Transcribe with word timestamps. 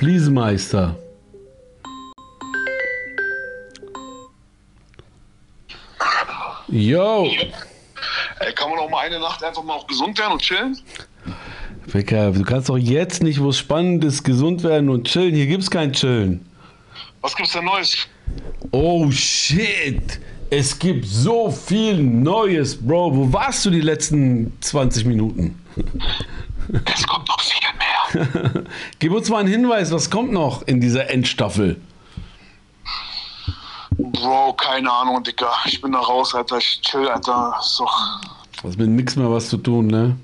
Fliesenmeister. 0.00 0.96
Yo. 6.68 7.26
Ey, 8.38 8.54
kann 8.54 8.70
man 8.70 8.78
auch 8.78 8.88
mal 8.88 9.00
eine 9.00 9.18
Nacht 9.18 9.44
einfach 9.44 9.62
mal 9.62 9.74
auch 9.74 9.86
gesund 9.86 10.18
werden 10.18 10.32
und 10.32 10.40
chillen? 10.40 10.78
Becker, 11.92 12.30
du 12.30 12.42
kannst 12.44 12.70
doch 12.70 12.78
jetzt 12.78 13.22
nicht, 13.22 13.42
wo 13.42 13.50
es 13.50 13.58
spannend 13.58 14.02
ist, 14.02 14.22
gesund 14.22 14.62
werden 14.62 14.88
und 14.88 15.06
chillen. 15.06 15.34
Hier 15.34 15.46
gibt's 15.46 15.70
kein 15.70 15.92
Chillen. 15.92 16.46
Was 17.20 17.36
gibt's 17.36 17.52
denn 17.52 17.66
Neues? 17.66 18.08
Oh 18.70 19.10
shit. 19.10 20.18
Es 20.48 20.78
gibt 20.78 21.04
so 21.04 21.50
viel 21.50 22.02
Neues, 22.02 22.74
Bro. 22.74 23.16
Wo 23.16 23.30
warst 23.34 23.66
du 23.66 23.70
die 23.70 23.82
letzten 23.82 24.56
20 24.62 25.04
Minuten? 25.04 25.62
Es 26.86 27.06
kommt 27.06 27.28
mehr. 27.28 27.39
Gib 28.98 29.12
uns 29.12 29.28
mal 29.28 29.38
einen 29.38 29.48
Hinweis, 29.48 29.92
was 29.92 30.10
kommt 30.10 30.32
noch 30.32 30.62
in 30.62 30.80
dieser 30.80 31.10
Endstaffel? 31.10 31.80
Bro, 33.98 34.54
keine 34.54 34.90
Ahnung, 34.90 35.22
Dicker. 35.22 35.52
Ich 35.66 35.80
bin 35.80 35.92
da 35.92 36.00
raus, 36.00 36.34
Alter. 36.34 36.58
Ich 36.58 36.80
chill, 36.82 37.08
Alter. 37.08 37.56
Ist 37.60 37.78
doch, 37.78 38.20
Was 38.62 38.76
mit 38.76 38.88
nix 38.88 39.16
mehr 39.16 39.30
was 39.30 39.48
zu 39.48 39.56
tun, 39.58 39.86
ne? 39.86 40.16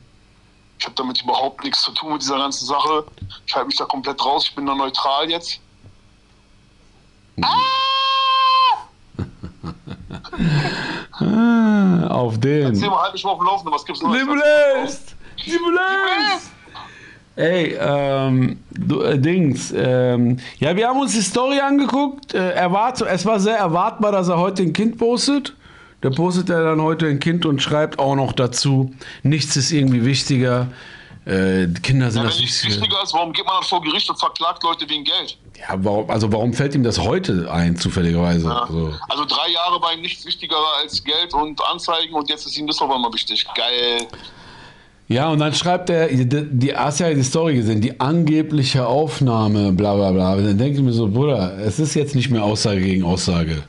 ich 0.78 0.84
habe 0.84 0.94
damit 0.94 1.22
überhaupt 1.22 1.64
nichts 1.64 1.82
zu 1.82 1.90
tun 1.92 2.12
mit 2.12 2.22
dieser 2.22 2.38
ganzen 2.38 2.66
Sache. 2.66 3.04
Ich 3.46 3.54
halte 3.54 3.66
mich 3.66 3.76
da 3.76 3.84
komplett 3.84 4.24
raus. 4.24 4.46
Ich 4.48 4.54
bin 4.54 4.66
da 4.66 4.74
neutral 4.74 5.30
jetzt. 5.30 5.60
Ah, 7.42 7.58
auf 12.10 12.38
den. 12.38 12.66
Erzähl 12.66 12.90
mal, 12.90 13.02
halt 13.02 13.14
mich 13.14 13.24
mal 13.24 13.30
auf 13.30 13.38
dem 13.38 13.46
Laufenden. 13.46 13.74
Was 13.74 13.84
gibt's 13.84 14.02
Neues? 14.02 14.20
Liebelest! 14.20 15.16
Liebelest! 15.44 16.50
Ey, 17.36 17.76
ähm, 17.78 18.58
du, 18.70 19.02
äh, 19.02 19.18
Dings, 19.18 19.72
ähm, 19.76 20.38
ja, 20.58 20.74
wir 20.74 20.88
haben 20.88 20.98
uns 21.00 21.12
die 21.12 21.20
Story 21.20 21.60
angeguckt. 21.60 22.32
Äh, 22.32 22.52
erwart, 22.52 23.02
es 23.02 23.26
war 23.26 23.38
sehr 23.40 23.56
erwartbar, 23.58 24.10
dass 24.10 24.28
er 24.28 24.38
heute 24.38 24.62
ein 24.62 24.72
Kind 24.72 24.96
postet. 24.96 25.54
Da 26.00 26.08
postet 26.10 26.48
er 26.48 26.64
dann 26.64 26.80
heute 26.80 27.06
ein 27.06 27.20
Kind 27.20 27.44
und 27.44 27.60
schreibt 27.60 27.98
auch 27.98 28.14
noch 28.14 28.32
dazu, 28.32 28.94
nichts 29.22 29.54
ist 29.56 29.70
irgendwie 29.70 30.04
wichtiger. 30.04 30.68
Äh, 31.26 31.66
Kinder 31.82 32.10
sind 32.10 32.22
Ja, 32.22 32.28
wenn 32.28 32.30
das 32.30 32.38
nichts 32.40 32.64
Wichtige. 32.64 32.82
wichtiger 32.82 33.02
ist, 33.02 33.12
warum 33.12 33.32
geht 33.32 33.44
man 33.44 33.56
dann 33.56 33.64
vor 33.64 33.82
Gericht 33.82 34.08
und 34.08 34.18
verklagt 34.18 34.62
Leute 34.62 34.88
wegen 34.88 35.04
Geld? 35.04 35.36
Ja, 35.58 35.74
warum, 35.78 36.08
also 36.08 36.32
warum 36.32 36.54
fällt 36.54 36.74
ihm 36.74 36.84
das 36.84 36.98
heute 37.00 37.50
ein, 37.52 37.76
zufälligerweise? 37.76 38.46
Ja. 38.46 38.60
Also, 38.62 38.94
Also 39.08 39.24
drei 39.26 39.50
Jahre 39.50 39.82
war 39.82 39.92
ihm 39.92 40.00
nichts 40.02 40.24
wichtiger 40.24 40.56
als 40.80 41.02
Geld 41.02 41.34
und 41.34 41.60
Anzeigen 41.70 42.14
und 42.14 42.30
jetzt 42.30 42.46
ist 42.46 42.56
ihm 42.56 42.66
das 42.66 42.80
auf 42.80 42.90
einmal 42.90 43.12
wichtig. 43.12 43.44
Geil. 43.54 44.06
Ja, 45.08 45.28
und 45.30 45.38
dann 45.38 45.54
schreibt 45.54 45.88
er, 45.88 46.08
die, 46.08 46.74
hast 46.74 46.98
ja 46.98 47.14
die 47.14 47.22
Story 47.22 47.54
gesehen, 47.54 47.80
die 47.80 48.00
angebliche 48.00 48.86
Aufnahme, 48.86 49.72
bla 49.72 49.94
bla 49.94 50.10
bla. 50.10 50.34
Und 50.34 50.44
dann 50.44 50.58
denke 50.58 50.78
ich 50.78 50.84
mir 50.84 50.92
so, 50.92 51.08
Bruder, 51.08 51.56
es 51.58 51.78
ist 51.78 51.94
jetzt 51.94 52.16
nicht 52.16 52.30
mehr 52.30 52.42
Aussage 52.42 52.80
gegen 52.80 53.04
Aussage. 53.04 53.62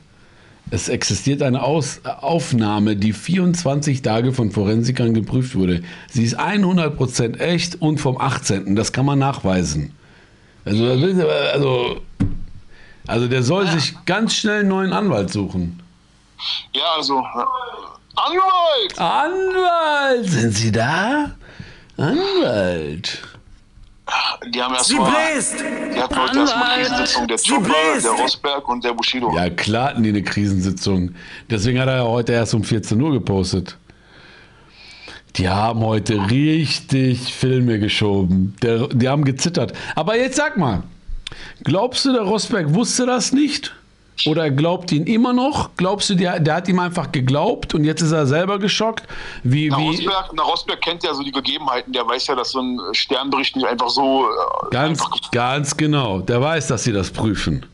Es 0.70 0.88
existiert 0.88 1.42
eine 1.42 1.62
Aus 1.62 2.00
Aufnahme, 2.04 2.96
die 2.96 3.12
24 3.12 4.02
Tage 4.02 4.32
von 4.32 4.50
Forensikern 4.50 5.14
geprüft 5.14 5.54
wurde. 5.54 5.82
Sie 6.10 6.24
ist 6.24 6.38
100% 6.38 7.38
echt 7.38 7.80
und 7.80 7.98
vom 7.98 8.20
18. 8.20 8.74
Das 8.74 8.92
kann 8.92 9.06
man 9.06 9.18
nachweisen. 9.18 9.92
Also, 10.64 10.84
also, 10.84 12.00
also 13.06 13.28
der 13.28 13.42
soll 13.42 13.66
sich 13.68 13.94
ganz 14.04 14.34
schnell 14.34 14.60
einen 14.60 14.68
neuen 14.68 14.92
Anwalt 14.92 15.30
suchen. 15.30 15.80
Ja, 16.74 16.82
also. 16.96 17.22
Anwalt! 18.18 18.98
Anwalt, 18.98 20.28
sind 20.28 20.52
Sie 20.52 20.72
da? 20.72 21.30
Anwalt. 21.96 23.22
Die 24.52 24.62
haben 24.62 24.74
Sie 24.82 24.94
erstmal. 24.94 25.12
bläst! 25.12 25.60
Die 25.60 26.00
hatten 26.00 26.16
heute 26.16 26.38
erstmal 26.38 26.82
Krisensitzung 26.82 27.28
der 27.28 27.36
bläst! 27.36 28.04
der 28.06 28.12
Rosberg 28.12 28.68
und 28.68 28.84
der 28.84 28.94
Bushido. 28.94 29.34
Ja, 29.36 29.50
klar 29.50 29.90
hatten 29.90 30.02
die 30.02 30.08
eine 30.08 30.22
Krisensitzung. 30.22 31.14
Deswegen 31.50 31.78
hat 31.80 31.88
er 31.88 31.96
ja 31.96 32.04
heute 32.04 32.32
erst 32.32 32.54
um 32.54 32.64
14 32.64 33.00
Uhr 33.00 33.12
gepostet. 33.12 33.76
Die 35.36 35.48
haben 35.48 35.80
heute 35.80 36.30
richtig 36.30 37.32
Filme 37.32 37.78
geschoben. 37.78 38.56
Der, 38.62 38.88
die 38.88 39.08
haben 39.08 39.24
gezittert. 39.24 39.72
Aber 39.94 40.16
jetzt 40.16 40.36
sag 40.36 40.56
mal, 40.56 40.82
glaubst 41.62 42.04
du, 42.04 42.12
der 42.12 42.22
Rosberg 42.22 42.74
wusste 42.74 43.06
das 43.06 43.32
nicht? 43.32 43.74
Oder 44.26 44.44
er 44.44 44.50
glaubt 44.50 44.90
ihn 44.92 45.06
immer 45.06 45.32
noch? 45.32 45.70
Glaubst 45.76 46.10
du, 46.10 46.14
der, 46.14 46.40
der 46.40 46.56
hat 46.56 46.68
ihm 46.68 46.78
einfach 46.78 47.12
geglaubt 47.12 47.74
und 47.74 47.84
jetzt 47.84 48.02
ist 48.02 48.12
er 48.12 48.26
selber 48.26 48.58
geschockt? 48.58 49.04
Wie, 49.42 49.68
Na, 49.68 49.78
wie, 49.78 49.86
Rosberg, 49.86 50.30
na, 50.34 50.42
Rosberg 50.42 50.80
kennt 50.80 51.04
ja 51.04 51.14
so 51.14 51.22
die 51.22 51.32
Gegebenheiten. 51.32 51.92
Der 51.92 52.06
weiß 52.06 52.26
ja, 52.26 52.34
dass 52.34 52.50
so 52.50 52.60
ein 52.60 52.80
Sternbericht 52.92 53.54
nicht 53.56 53.66
einfach 53.66 53.88
so. 53.88 54.24
äh, 54.24 54.70
ganz, 54.70 55.00
einfach, 55.00 55.30
ganz 55.30 55.76
genau. 55.76 56.20
Der 56.20 56.40
weiß, 56.40 56.66
dass 56.68 56.84
sie 56.84 56.92
das 56.92 57.10
prüfen. 57.10 57.64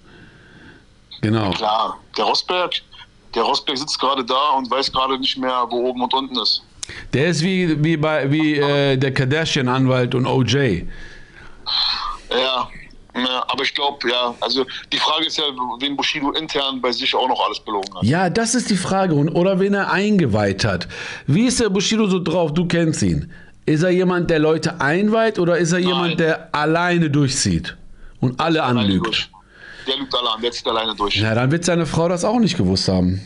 Genau. 1.22 1.50
klar. 1.53 1.99
Der 2.19 2.25
Rosberg, 2.25 2.75
der 3.34 3.43
Rosberg 3.44 3.78
sitzt 3.78 3.99
gerade 3.99 4.25
da 4.25 4.50
und 4.59 4.71
weiß 4.71 4.93
gerade 4.93 5.19
nicht 5.19 5.38
mehr, 5.38 5.66
wo 5.71 5.88
oben 5.88 6.03
und 6.03 6.12
unten 6.12 6.38
ist. 6.38 6.62
Der 7.15 7.28
ist 7.28 7.43
wie, 7.43 7.83
wie, 7.83 7.97
bei, 7.97 8.31
wie 8.31 8.59
äh, 8.59 8.99
der 8.99 9.15
Kardashian-Anwalt 9.15 10.15
und 10.15 10.27
OJ. 10.27 10.83
Ja. 12.31 12.69
Ja, 13.16 13.44
aber 13.48 13.62
ich 13.62 13.72
glaube, 13.75 14.10
ja, 14.10 14.34
also 14.41 14.66
die 14.92 14.98
Frage 14.98 15.26
ist 15.26 15.38
ja, 15.38 15.44
wen 15.78 15.97
Bushido 15.97 16.32
intern 16.32 16.80
bei 16.80 16.91
sich 16.91 17.14
auch 17.14 17.28
noch 17.28 17.41
alles 17.47 17.60
belogen 17.60 17.94
hat. 17.94 18.02
Ja, 18.02 18.28
das 18.28 18.54
ist 18.56 18.70
die 18.70 18.76
Frage. 18.76 19.14
Und, 19.14 19.28
oder 19.30 19.60
wen 19.60 19.75
er 19.75 19.92
eingeweiht 19.92 20.64
hat. 20.64 20.88
Wie 21.26 21.47
ist 21.47 21.60
der 21.60 21.69
Bushido 21.69 22.06
so 22.08 22.19
drauf? 22.19 22.53
Du 22.53 22.66
kennst 22.66 23.03
ihn. 23.03 23.30
Ist 23.66 23.82
er 23.82 23.91
jemand, 23.91 24.30
der 24.30 24.41
Leute 24.41 24.80
einweiht 24.80 25.38
oder 25.38 25.56
ist 25.56 25.72
er 25.72 25.78
jemand, 25.78 26.19
der 26.20 26.54
alleine 26.54 27.08
durchzieht 27.08 27.76
und 28.20 28.38
alle 28.41 28.62
anlügt? 28.62 29.06
durch. 29.06 29.30
Der 29.86 29.97
lügt 29.97 30.14
alle 30.14 30.30
an, 30.30 30.42
der 30.42 30.50
zieht 30.50 30.66
alleine 30.66 30.94
durch. 30.94 31.16
Ja, 31.16 31.34
dann 31.34 31.50
wird 31.50 31.64
seine 31.64 31.86
Frau 31.86 32.08
das 32.08 32.24
auch 32.24 32.38
nicht 32.38 32.56
gewusst 32.56 32.88
haben. 32.88 33.24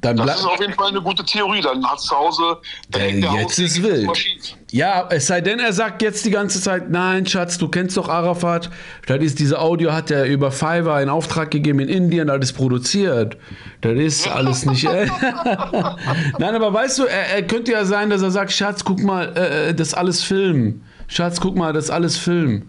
Dann 0.00 0.16
Das 0.18 0.40
ist 0.40 0.44
auf 0.46 0.60
jeden 0.60 0.74
Fall 0.74 0.88
eine 0.88 1.00
gute 1.00 1.24
Theorie. 1.24 1.60
Dann 1.60 1.84
hat 1.84 2.00
zu 2.00 2.14
Hause. 2.16 2.58
dann 2.90 3.02
Äh, 3.02 3.20
der 3.20 3.32
jetzt 3.32 3.58
Hausweg 3.58 3.66
ist 3.66 3.82
wild. 3.82 4.56
Ja, 4.76 5.08
es 5.08 5.26
sei 5.26 5.40
denn, 5.40 5.58
er 5.58 5.72
sagt 5.72 6.02
jetzt 6.02 6.26
die 6.26 6.30
ganze 6.30 6.60
Zeit, 6.60 6.90
nein, 6.90 7.24
Schatz, 7.24 7.56
du 7.56 7.68
kennst 7.68 7.96
doch 7.96 8.10
Arafat. 8.10 8.68
Das 9.06 9.22
ist 9.22 9.38
diese 9.38 9.58
Audio 9.58 9.94
hat 9.94 10.10
er 10.10 10.26
über 10.26 10.52
Fiverr 10.52 11.00
in 11.00 11.08
Auftrag 11.08 11.50
gegeben 11.50 11.80
in 11.80 11.88
Indien, 11.88 12.26
das 12.28 12.40
ist 12.40 12.52
produziert. 12.52 13.38
Das 13.80 13.94
ist 13.94 14.28
alles 14.28 14.66
nicht. 14.66 14.84
Äh. 14.84 15.06
nein, 16.38 16.54
aber 16.54 16.74
weißt 16.74 16.98
du, 16.98 17.04
er, 17.04 17.36
er 17.36 17.46
könnte 17.46 17.72
ja 17.72 17.86
sein, 17.86 18.10
dass 18.10 18.20
er 18.20 18.30
sagt, 18.30 18.52
Schatz, 18.52 18.84
guck 18.84 19.00
mal, 19.00 19.34
äh, 19.34 19.74
das 19.74 19.88
ist 19.88 19.94
alles 19.94 20.22
Film. 20.22 20.84
Schatz, 21.08 21.40
guck 21.40 21.56
mal, 21.56 21.72
das 21.72 21.88
alles 21.88 22.18
Film. 22.18 22.68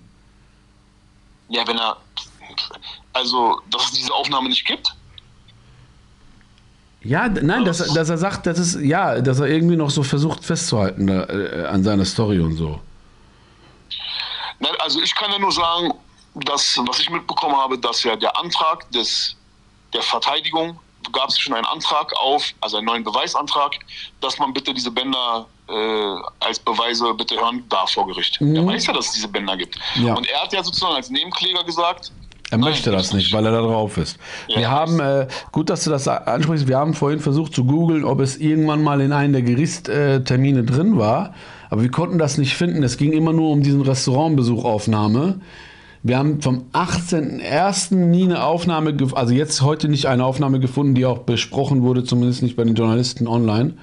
Ja, 1.50 1.68
wenn 1.68 1.78
er. 1.78 1.98
Also, 3.12 3.60
dass 3.70 3.84
es 3.84 3.92
diese 3.92 4.14
Aufnahme 4.14 4.48
nicht 4.48 4.66
gibt. 4.66 4.96
Ja, 7.04 7.28
nein, 7.30 7.64
dass, 7.64 7.80
er- 7.80 7.94
dass 7.94 8.10
er 8.10 8.18
sagt, 8.18 8.46
das 8.48 8.58
ist, 8.60 8.82
ja, 8.82 9.22
dass 9.22 9.40
er 9.40 9.48
irgendwie 9.48 9.76
noch 9.76 9.90
so 9.90 10.04
versucht 10.04 10.44
festzuhalten 10.44 11.08
da, 11.08 11.24
äh, 11.26 11.66
an 11.68 11.84
seiner 11.84 12.06
Story 12.06 12.40
und 12.40 12.56
so. 12.58 12.80
Nein, 14.60 14.74
also 14.80 15.02
ich 15.02 15.14
kann 15.16 15.32
ja 15.32 15.40
nur 15.40 15.52
sagen, 15.52 15.94
dass, 16.46 16.78
was 16.88 17.00
ich 17.00 17.10
mitbekommen 17.10 17.56
habe, 17.56 17.78
dass 17.78 18.04
ja 18.04 18.16
der 18.16 18.36
Antrag 18.38 18.90
des, 18.92 19.36
der 19.94 20.02
Verteidigung, 20.02 20.80
gab 21.14 21.30
es 21.30 21.40
schon 21.40 21.54
einen 21.54 21.66
Antrag 21.66 22.12
auf, 22.18 22.44
also 22.60 22.78
einen 22.78 22.86
neuen 22.88 23.04
Beweisantrag, 23.04 23.72
dass 24.20 24.38
man 24.40 24.52
bitte 24.54 24.74
diese 24.74 24.92
Bänder 24.92 25.48
äh, 25.70 26.16
als 26.42 26.60
Beweise 26.60 27.14
bitte 27.14 27.36
hören 27.40 27.64
darf 27.70 27.92
vor 27.92 28.08
Gericht. 28.08 28.42
Er 28.42 28.66
weiß 28.66 28.88
ja, 28.88 28.94
dass 28.94 29.08
es 29.08 29.12
diese 29.14 29.28
Bänder 29.30 29.56
gibt. 29.56 29.78
Ja. 29.96 30.16
Und 30.16 30.28
er 30.28 30.42
hat 30.42 30.52
ja 30.52 30.62
sozusagen 30.64 30.96
als 30.96 31.10
Nebenkläger 31.10 31.64
gesagt, 31.64 32.12
Er 32.50 32.58
Nein, 32.58 32.70
möchte 32.70 32.92
das 32.92 33.14
nicht, 33.14 33.34
weil 33.34 33.46
er 33.46 33.52
da 33.52 33.62
drauf 33.62 33.98
ist. 33.98 34.18
Ja. 34.48 34.60
wir 34.60 34.72
haben, 34.72 35.00
äh, 35.02 35.28
gut, 35.52 35.70
dass 35.70 35.84
du 35.84 35.90
das 35.90 36.08
ansprichst, 36.08 36.68
wir 36.68 36.78
haben 36.78 36.94
vorhin 36.94 37.20
versucht 37.20 37.54
zu 37.54 37.66
googeln, 37.66 38.06
ob 38.06 38.22
es 38.22 38.38
irgendwann 38.38 38.84
mal 38.84 39.02
in 39.02 39.12
einem 39.12 39.34
der 39.34 39.42
Gerichtstermine 39.42 40.64
drin 40.64 40.98
war, 40.98 41.34
aber 41.70 41.82
wir 41.82 41.92
konnten 41.92 42.18
das 42.18 42.38
nicht 42.38 42.56
finden. 42.56 42.84
Es 42.84 42.98
ging 42.98 43.12
immer 43.12 43.34
nur 43.34 43.52
um 43.52 43.64
diesen 43.64 43.82
Restaurantbesuchaufnahme. 43.82 45.42
Wir 46.04 46.18
haben 46.18 46.42
vom 46.42 46.64
18.01. 46.72 47.96
nie 47.96 48.24
eine 48.24 48.44
Aufnahme, 48.44 48.96
also 49.14 49.34
jetzt 49.34 49.62
heute 49.62 49.90
nicht 49.90 50.06
eine 50.06 50.24
Aufnahme 50.24 50.62
gefunden, 50.62 50.96
die 50.96 51.06
auch 51.06 51.20
besprochen 51.20 51.82
wurde, 51.82 52.06
zumindest 52.06 52.44
nicht 52.44 52.56
bei 52.56 52.64
den 52.64 52.76
Journalisten 52.76 53.28
online. 53.28 53.74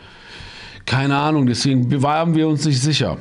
Keine 0.87 1.19
Ahnung, 1.19 1.47
deswegen 1.47 2.03
waren 2.03 2.35
wir 2.35 2.49
uns 2.49 2.65
nicht 2.65 2.81
sicher. 2.81 3.19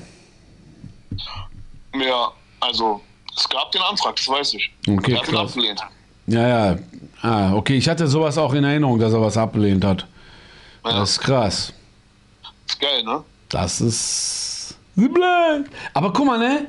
ja, 1.94 2.32
also 2.62 3.02
es 3.38 3.50
gab 3.50 3.72
den 3.72 3.82
Antrag, 3.82 4.16
das 4.16 4.28
weiß 4.28 4.54
ich. 4.56 4.72
Okay, 4.88 5.14
er 5.14 5.20
hat 5.20 5.30
ihn 5.30 5.36
abgelehnt. 5.38 5.82
Ja, 6.28 6.48
ja. 6.48 6.76
Ah, 7.22 7.54
okay, 7.54 7.76
ich 7.78 7.88
hatte 7.90 8.08
sowas 8.08 8.38
auch 8.38 8.54
in 8.54 8.64
Erinnerung, 8.64 9.00
dass 9.00 9.14
er 9.14 9.22
was 9.22 9.38
abgelehnt 9.38 9.84
hat. 9.86 10.06
Ja, 10.86 11.00
Das 11.00 11.12
ist 11.12 11.20
krass. 11.20 11.74
ist 12.68 12.80
geil, 12.80 13.04
ne? 13.04 13.24
Das 13.50 13.82
ist. 13.82 14.76
blöd. 14.96 15.66
Aber 15.94 16.12
guck 16.14 16.26
mal, 16.26 16.38
ne? 16.40 16.66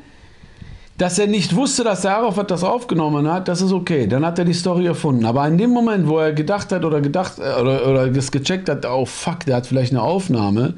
Dass 0.97 1.19
er 1.19 1.27
nicht 1.27 1.57
wusste, 1.57 1.83
dass 1.83 2.03
der 2.03 2.17
Arafat 2.17 2.53
das 2.53 2.63
aufgenommen 2.63 3.29
hat, 3.31 3.49
das 3.49 3.61
ist 3.61 3.73
okay. 3.73 4.07
Dann 4.07 4.25
hat 4.25 4.39
er 4.39 4.45
die 4.45 4.55
Story 4.55 4.87
erfunden. 4.87 5.25
Aber 5.27 5.45
in 5.49 5.59
dem 5.59 5.71
Moment, 5.71 6.07
wo 6.07 6.19
er 6.19 6.33
gedacht 6.33 6.71
hat 6.71 6.85
oder 6.85 7.01
gedacht 7.01 7.39
äh, 7.41 7.61
oder, 7.61 7.87
oder 7.89 8.09
das 8.09 8.31
gecheckt 8.31 8.69
hat, 8.69 8.87
oh 8.87 9.05
fuck, 9.05 9.41
der 9.41 9.57
hat 9.57 9.67
vielleicht 9.67 9.91
eine 9.93 10.03
Aufnahme, 10.03 10.75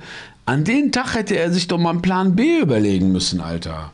an 0.47 0.65
den 0.65 0.91
Tag 0.91 1.15
hätte 1.15 1.37
er 1.37 1.53
sich 1.53 1.69
doch 1.69 1.77
mal 1.77 1.91
einen 1.91 2.03
Plan 2.03 2.35
B 2.35 2.61
überlegen 2.61 3.13
müssen, 3.13 3.41
Alter. 3.43 3.93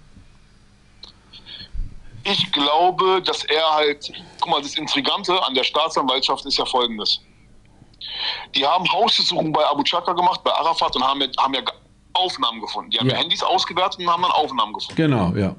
Ich 2.25 2.53
glaube, 2.53 3.21
dass 3.23 3.45
er 3.45 3.63
halt, 3.75 4.13
guck 4.41 4.51
mal, 4.51 4.63
das 4.63 4.75
Intrigante 4.77 5.43
an 5.45 5.55
der 5.55 5.65
Staatsanwaltschaft 5.65 6.45
ist 6.47 6.57
ja 6.59 6.65
folgendes. 6.65 7.21
Die 8.55 8.67
haben 8.67 8.91
Hausbesuchungen 8.93 9.53
bei 9.53 9.65
Abu 9.67 9.83
Chaka 9.83 10.13
gemacht, 10.13 10.43
bei 10.45 10.53
Arafat 10.53 10.95
und 10.97 11.05
haben, 11.05 11.21
ja- 11.21 11.29
haben 11.39 11.55
ja 11.55 11.63
Aufnahmen 12.15 12.61
gefunden. 12.61 12.91
Die 12.91 12.99
haben 12.99 13.09
Ja. 13.09 13.17
Handys 13.17 13.43
ausgewertet 13.43 14.01
und 14.01 14.09
haben 14.11 14.23
dann 14.23 14.33
Aufnahmen 14.33 14.73
gefunden. 14.73 14.95
Genau, 14.97 15.33
ja. 15.35 15.55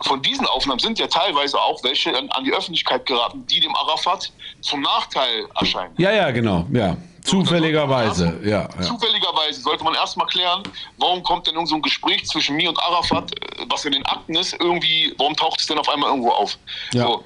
Von 0.00 0.20
diesen 0.22 0.46
Aufnahmen 0.46 0.80
sind 0.80 0.98
ja 0.98 1.06
teilweise 1.06 1.60
auch 1.60 1.82
welche 1.84 2.16
an, 2.16 2.28
an 2.30 2.44
die 2.44 2.52
Öffentlichkeit 2.52 3.06
geraten, 3.06 3.46
die 3.46 3.60
dem 3.60 3.74
Arafat 3.76 4.32
zum 4.60 4.80
Nachteil 4.80 5.46
erscheinen. 5.54 5.94
Ja, 5.98 6.10
ja, 6.10 6.30
genau, 6.32 6.66
ja. 6.72 6.96
Zufälligerweise, 7.24 8.38
ja. 8.42 8.68
ja. 8.76 8.80
Zufälligerweise 8.82 9.60
sollte 9.60 9.84
man 9.84 9.94
erstmal 9.94 10.26
klären, 10.26 10.62
warum 10.98 11.22
kommt 11.22 11.46
denn 11.46 11.54
irgend 11.54 11.68
so 11.68 11.76
ein 11.76 11.82
Gespräch 11.82 12.26
zwischen 12.26 12.56
mir 12.56 12.68
und 12.68 12.78
Arafat, 12.82 13.32
äh, 13.32 13.64
was 13.68 13.84
in 13.84 13.92
den 13.92 14.04
Akten 14.06 14.34
ist, 14.34 14.54
irgendwie, 14.60 15.14
warum 15.18 15.36
taucht 15.36 15.60
es 15.60 15.66
denn 15.66 15.78
auf 15.78 15.88
einmal 15.88 16.10
irgendwo 16.10 16.30
auf? 16.30 16.58
Ja. 16.92 17.04
So. 17.04 17.24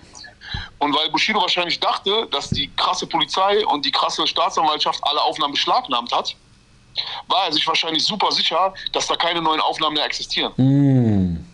Und 0.79 0.95
weil 0.95 1.09
Bushido 1.11 1.41
wahrscheinlich 1.41 1.81
dachte, 1.81 2.29
dass 2.31 2.51
die 2.51 2.71
krasse 2.77 3.07
Polizei 3.07 3.67
und 3.67 3.85
die 3.85 3.91
krasse 3.91 4.27
Staatsanwaltschaft 4.27 5.01
alle 5.03 5.21
Aufnahmen 5.23 5.53
beschlagnahmt 5.53 6.13
hat, 6.13 6.37
war 7.29 7.47
er 7.47 7.53
sich 7.53 7.67
wahrscheinlich 7.67 8.05
super 8.05 8.31
sicher, 8.31 8.73
dass 8.93 9.07
da 9.07 9.17
keine 9.17 9.41
neuen 9.43 9.61
Aufnahmen 9.61 9.95
mehr 9.95 10.05
existieren. 10.05 10.53
Hm. 10.57 11.45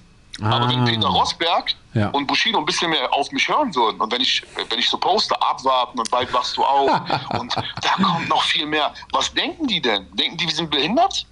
Aber 0.43 0.69
wenn 0.69 0.85
Peter 0.85 1.07
Ah. 1.07 1.11
Rosberg 1.11 1.75
Ja. 1.95 2.09
und 2.09 2.27
Bushido 2.27 2.59
ein 2.59 2.65
bisschen 2.65 2.91
mehr 2.91 3.13
auf 3.13 3.31
mich 3.33 3.47
hören 3.49 3.75
würden 3.75 4.01
und 4.01 4.11
wenn 4.11 4.23
ich, 4.23 4.43
wenn 4.71 4.79
ich 4.79 4.89
so 4.89 4.97
poste, 4.97 5.35
abwarten 5.43 5.99
und 5.99 6.11
bald 6.11 6.33
wachst 6.33 6.57
du 6.57 6.65
auf 6.65 6.91
und 7.39 7.55
da 7.55 8.03
kommt 8.03 8.29
noch 8.29 8.43
viel 8.45 8.67
mehr. 8.67 8.95
Was 9.13 9.33
denken 9.35 9.67
die 9.67 9.81
denn? 9.81 10.07
Denken 10.15 10.37
die, 10.39 10.47
wir 10.47 10.55
sind 10.55 10.71
behindert? 10.71 11.27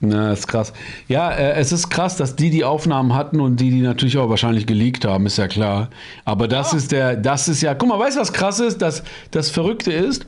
Na, 0.00 0.32
ist 0.32 0.46
krass. 0.46 0.72
Ja, 1.08 1.32
äh, 1.32 1.54
es 1.54 1.72
ist 1.72 1.90
krass, 1.90 2.16
dass 2.16 2.36
die 2.36 2.50
die 2.50 2.64
Aufnahmen 2.64 3.14
hatten 3.14 3.40
und 3.40 3.56
die 3.56 3.70
die 3.70 3.80
natürlich 3.80 4.16
auch 4.16 4.28
wahrscheinlich 4.28 4.66
geleakt 4.66 5.04
haben, 5.04 5.26
ist 5.26 5.38
ja 5.38 5.48
klar. 5.48 5.88
Aber 6.24 6.46
das 6.46 6.72
ist 6.72 6.92
der, 6.92 7.16
das 7.16 7.48
ist 7.48 7.62
ja, 7.62 7.74
guck 7.74 7.88
mal, 7.88 7.98
weißt 7.98 8.16
du, 8.16 8.20
was 8.20 8.32
krass 8.32 8.60
ist? 8.60 8.80
Das, 8.80 9.02
das 9.32 9.50
Verrückte 9.50 9.92
ist, 9.92 10.24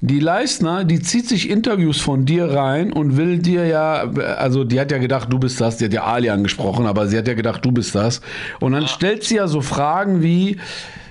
die 0.00 0.20
Leistner, 0.20 0.84
die 0.84 1.00
zieht 1.00 1.28
sich 1.28 1.48
Interviews 1.50 2.00
von 2.00 2.24
dir 2.24 2.50
rein 2.52 2.92
und 2.92 3.16
will 3.16 3.38
dir 3.38 3.66
ja, 3.66 4.10
also 4.38 4.64
die 4.64 4.78
hat 4.78 4.90
ja 4.92 4.98
gedacht, 4.98 5.32
du 5.32 5.38
bist 5.38 5.60
das, 5.60 5.78
die 5.78 5.86
hat 5.86 5.92
ja 5.92 6.04
Ali 6.04 6.28
angesprochen, 6.30 6.86
aber 6.86 7.06
sie 7.08 7.16
hat 7.16 7.26
ja 7.28 7.34
gedacht, 7.34 7.64
du 7.64 7.72
bist 7.72 7.94
das. 7.94 8.20
Und 8.60 8.72
dann 8.72 8.86
stellt 8.88 9.24
sie 9.24 9.36
ja 9.36 9.46
so 9.48 9.60
Fragen 9.60 10.22
wie, 10.22 10.58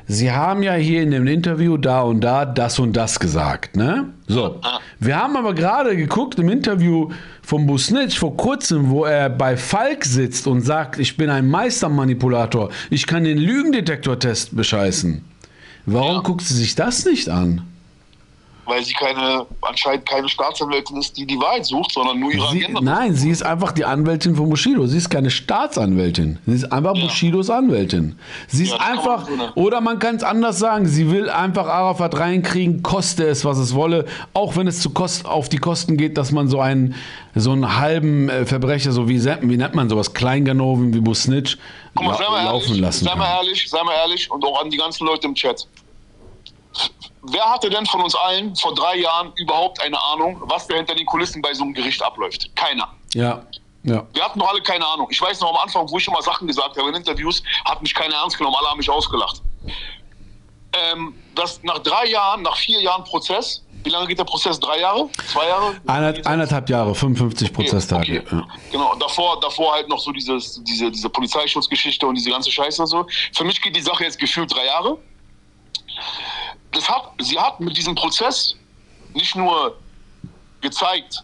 Sie 0.07 0.31
haben 0.31 0.61
ja 0.61 0.73
hier 0.73 1.01
in 1.01 1.09
dem 1.09 1.25
Interview 1.25 1.77
da 1.77 2.01
und 2.01 2.21
da 2.21 2.45
das 2.45 2.77
und 2.77 2.95
das 2.95 3.19
gesagt, 3.19 3.75
ne? 3.75 4.09
So. 4.27 4.61
Wir 4.99 5.15
haben 5.15 5.35
aber 5.35 5.55
gerade 5.55 5.95
geguckt 5.97 6.37
im 6.37 6.47
Interview 6.49 7.09
von 7.41 7.65
Busnitsch 7.65 8.19
vor 8.19 8.37
kurzem, 8.37 8.91
wo 8.91 9.05
er 9.05 9.31
bei 9.31 9.57
Falk 9.57 10.05
sitzt 10.05 10.45
und 10.45 10.61
sagt, 10.61 10.99
ich 10.99 11.17
bin 11.17 11.31
ein 11.31 11.47
Meistermanipulator, 11.47 12.69
ich 12.91 13.07
kann 13.07 13.23
den 13.23 13.39
Lügendetektortest 13.39 14.55
bescheißen. 14.55 15.23
Warum 15.87 16.17
Ja. 16.17 16.21
guckt 16.21 16.41
sie 16.41 16.53
sich 16.53 16.75
das 16.75 17.05
nicht 17.05 17.27
an? 17.27 17.61
Weil 18.67 18.83
sie 18.83 18.93
keine, 18.93 19.45
anscheinend 19.61 20.07
keine 20.07 20.27
Staatsanwältin 20.27 20.97
ist, 20.97 21.15
die 21.15 21.25
die 21.25 21.37
Wahrheit 21.37 21.65
sucht, 21.65 21.91
sondern 21.91 22.19
nur 22.19 22.31
ihre 22.31 22.49
Sie, 22.51 22.63
Agenda. 22.65 22.81
nein, 22.81 23.13
sie 23.13 23.29
ist 23.29 23.43
einfach 23.43 23.71
die 23.71 23.85
Anwältin 23.85 24.35
von 24.35 24.49
Bushido. 24.49 24.87
Sie 24.87 24.97
ist 24.97 25.09
keine 25.09 25.29
Staatsanwältin. 25.29 26.39
Sie 26.47 26.53
ist 26.55 26.71
einfach 26.71 26.93
Bushidos 26.93 27.49
Anwältin. 27.51 28.17
Sie 28.47 28.63
ist 28.63 28.71
Ja, 28.71 28.77
das 28.77 28.85
kann 28.87 28.95
man 28.95 29.05
einfach, 29.09 29.27
so 29.27 29.61
oder 29.61 29.81
man 29.81 29.99
kann 29.99 30.15
es 30.15 30.23
anders 30.23 30.57
sagen, 30.57 30.87
sie 30.87 31.11
will 31.11 31.29
einfach 31.29 31.67
Arafat 31.67 32.17
reinkriegen, 32.17 32.81
koste 32.81 33.25
es, 33.27 33.45
was 33.45 33.57
es 33.59 33.75
wolle, 33.75 34.05
auch 34.33 34.55
wenn 34.55 34.67
es 34.67 34.79
zu 34.81 34.89
Kost, 34.89 35.25
auf 35.25 35.47
die 35.47 35.57
Kosten 35.57 35.95
geht, 35.97 36.17
dass 36.17 36.31
man 36.31 36.47
so 36.47 36.59
einen, 36.59 36.95
so 37.35 37.51
einen 37.51 37.77
halben 37.79 38.29
äh, 38.29 38.45
Verbrecher, 38.45 38.91
so 38.91 39.07
wie, 39.07 39.23
wie 39.23 39.57
nennt 39.57 39.75
man 39.75 39.89
sowas, 39.89 40.13
Kleinganoven 40.13 40.93
wie 40.93 41.01
Busnitsch, 41.01 41.57
Guck 41.93 42.07
mal, 42.07 42.17
sei 42.17 42.23
la 42.23 42.29
mal 42.31 42.43
laufen 42.45 42.67
ehrlich, 42.69 42.81
lassen 42.81 43.05
sei 43.05 43.15
mal 43.15 43.25
kann. 43.25 43.35
ehrlich, 43.45 43.69
sei 43.69 43.83
mal 43.83 43.93
ehrlich 43.93 44.31
und 44.31 44.43
auch 44.43 44.61
an 44.63 44.69
die 44.71 44.77
ganzen 44.77 45.05
Leute 45.05 45.27
im 45.27 45.35
Chat. 45.35 45.67
Wer 47.31 47.49
hatte 47.49 47.69
denn 47.69 47.85
von 47.85 48.01
uns 48.01 48.15
allen 48.15 48.55
vor 48.55 48.73
drei 48.73 48.97
Jahren 48.97 49.31
überhaupt 49.35 49.81
eine 49.81 50.01
Ahnung, 50.01 50.41
was 50.45 50.67
da 50.67 50.75
hinter 50.75 50.95
den 50.95 51.05
Kulissen 51.05 51.41
bei 51.41 51.53
so 51.53 51.63
einem 51.63 51.73
Gericht 51.73 52.01
abläuft? 52.03 52.55
Keiner. 52.55 52.87
Ja, 53.13 53.41
ja. 53.85 54.03
Wir 54.13 54.23
hatten 54.23 54.39
doch 54.39 54.49
alle 54.49 54.61
keine 54.61 54.85
Ahnung. 54.85 55.07
Ich 55.11 55.21
weiß 55.21 55.39
noch 55.41 55.51
am 55.51 55.57
Anfang, 55.57 55.89
wo 55.89 55.97
ich 55.97 56.03
schon 56.03 56.13
mal 56.13 56.21
Sachen 56.21 56.47
gesagt 56.47 56.75
habe 56.75 56.89
in 56.89 56.95
Interviews, 56.95 57.43
hat 57.65 57.81
mich 57.81 57.93
keiner 57.93 58.15
ernst 58.15 58.37
genommen, 58.37 58.55
alle 58.59 58.69
haben 58.69 58.77
mich 58.77 58.89
ausgelacht. 58.89 59.41
Ähm, 60.73 61.15
das 61.35 61.61
nach 61.63 61.79
drei 61.79 62.07
Jahren, 62.07 62.41
nach 62.41 62.57
vier 62.57 62.81
Jahren 62.81 63.03
Prozess, 63.03 63.63
wie 63.83 63.91
lange 63.91 64.07
geht 64.07 64.17
der 64.17 64.23
Prozess? 64.23 64.59
Drei 64.59 64.79
Jahre? 64.79 65.07
Zwei 65.31 65.47
Jahre? 65.47 65.75
Eineinhalb, 65.85 66.25
eineinhalb 66.25 66.69
Jahre, 66.69 66.95
55 66.95 67.53
Prozesstage. 67.53 68.23
Okay. 68.25 68.35
Ja. 68.35 68.47
Genau, 68.71 68.95
davor, 68.95 69.39
davor 69.39 69.73
halt 69.73 69.87
noch 69.87 69.99
so 69.99 70.11
dieses, 70.11 70.59
diese, 70.63 70.89
diese 70.89 71.07
Polizeischutzgeschichte 71.07 72.07
und 72.07 72.15
diese 72.15 72.31
ganze 72.31 72.51
Scheiße 72.51 72.81
und 72.81 72.87
so. 72.87 73.05
Für 73.33 73.43
mich 73.43 73.61
geht 73.61 73.75
die 73.75 73.81
Sache 73.81 74.03
jetzt 74.03 74.17
gefühlt 74.17 74.51
drei 74.51 74.65
Jahre. 74.65 74.97
Das 76.85 76.95
hat, 76.95 77.13
sie 77.19 77.39
hat 77.39 77.59
mit 77.59 77.75
diesem 77.77 77.95
Prozess 77.95 78.55
nicht 79.13 79.35
nur 79.35 79.75
gezeigt, 80.61 81.23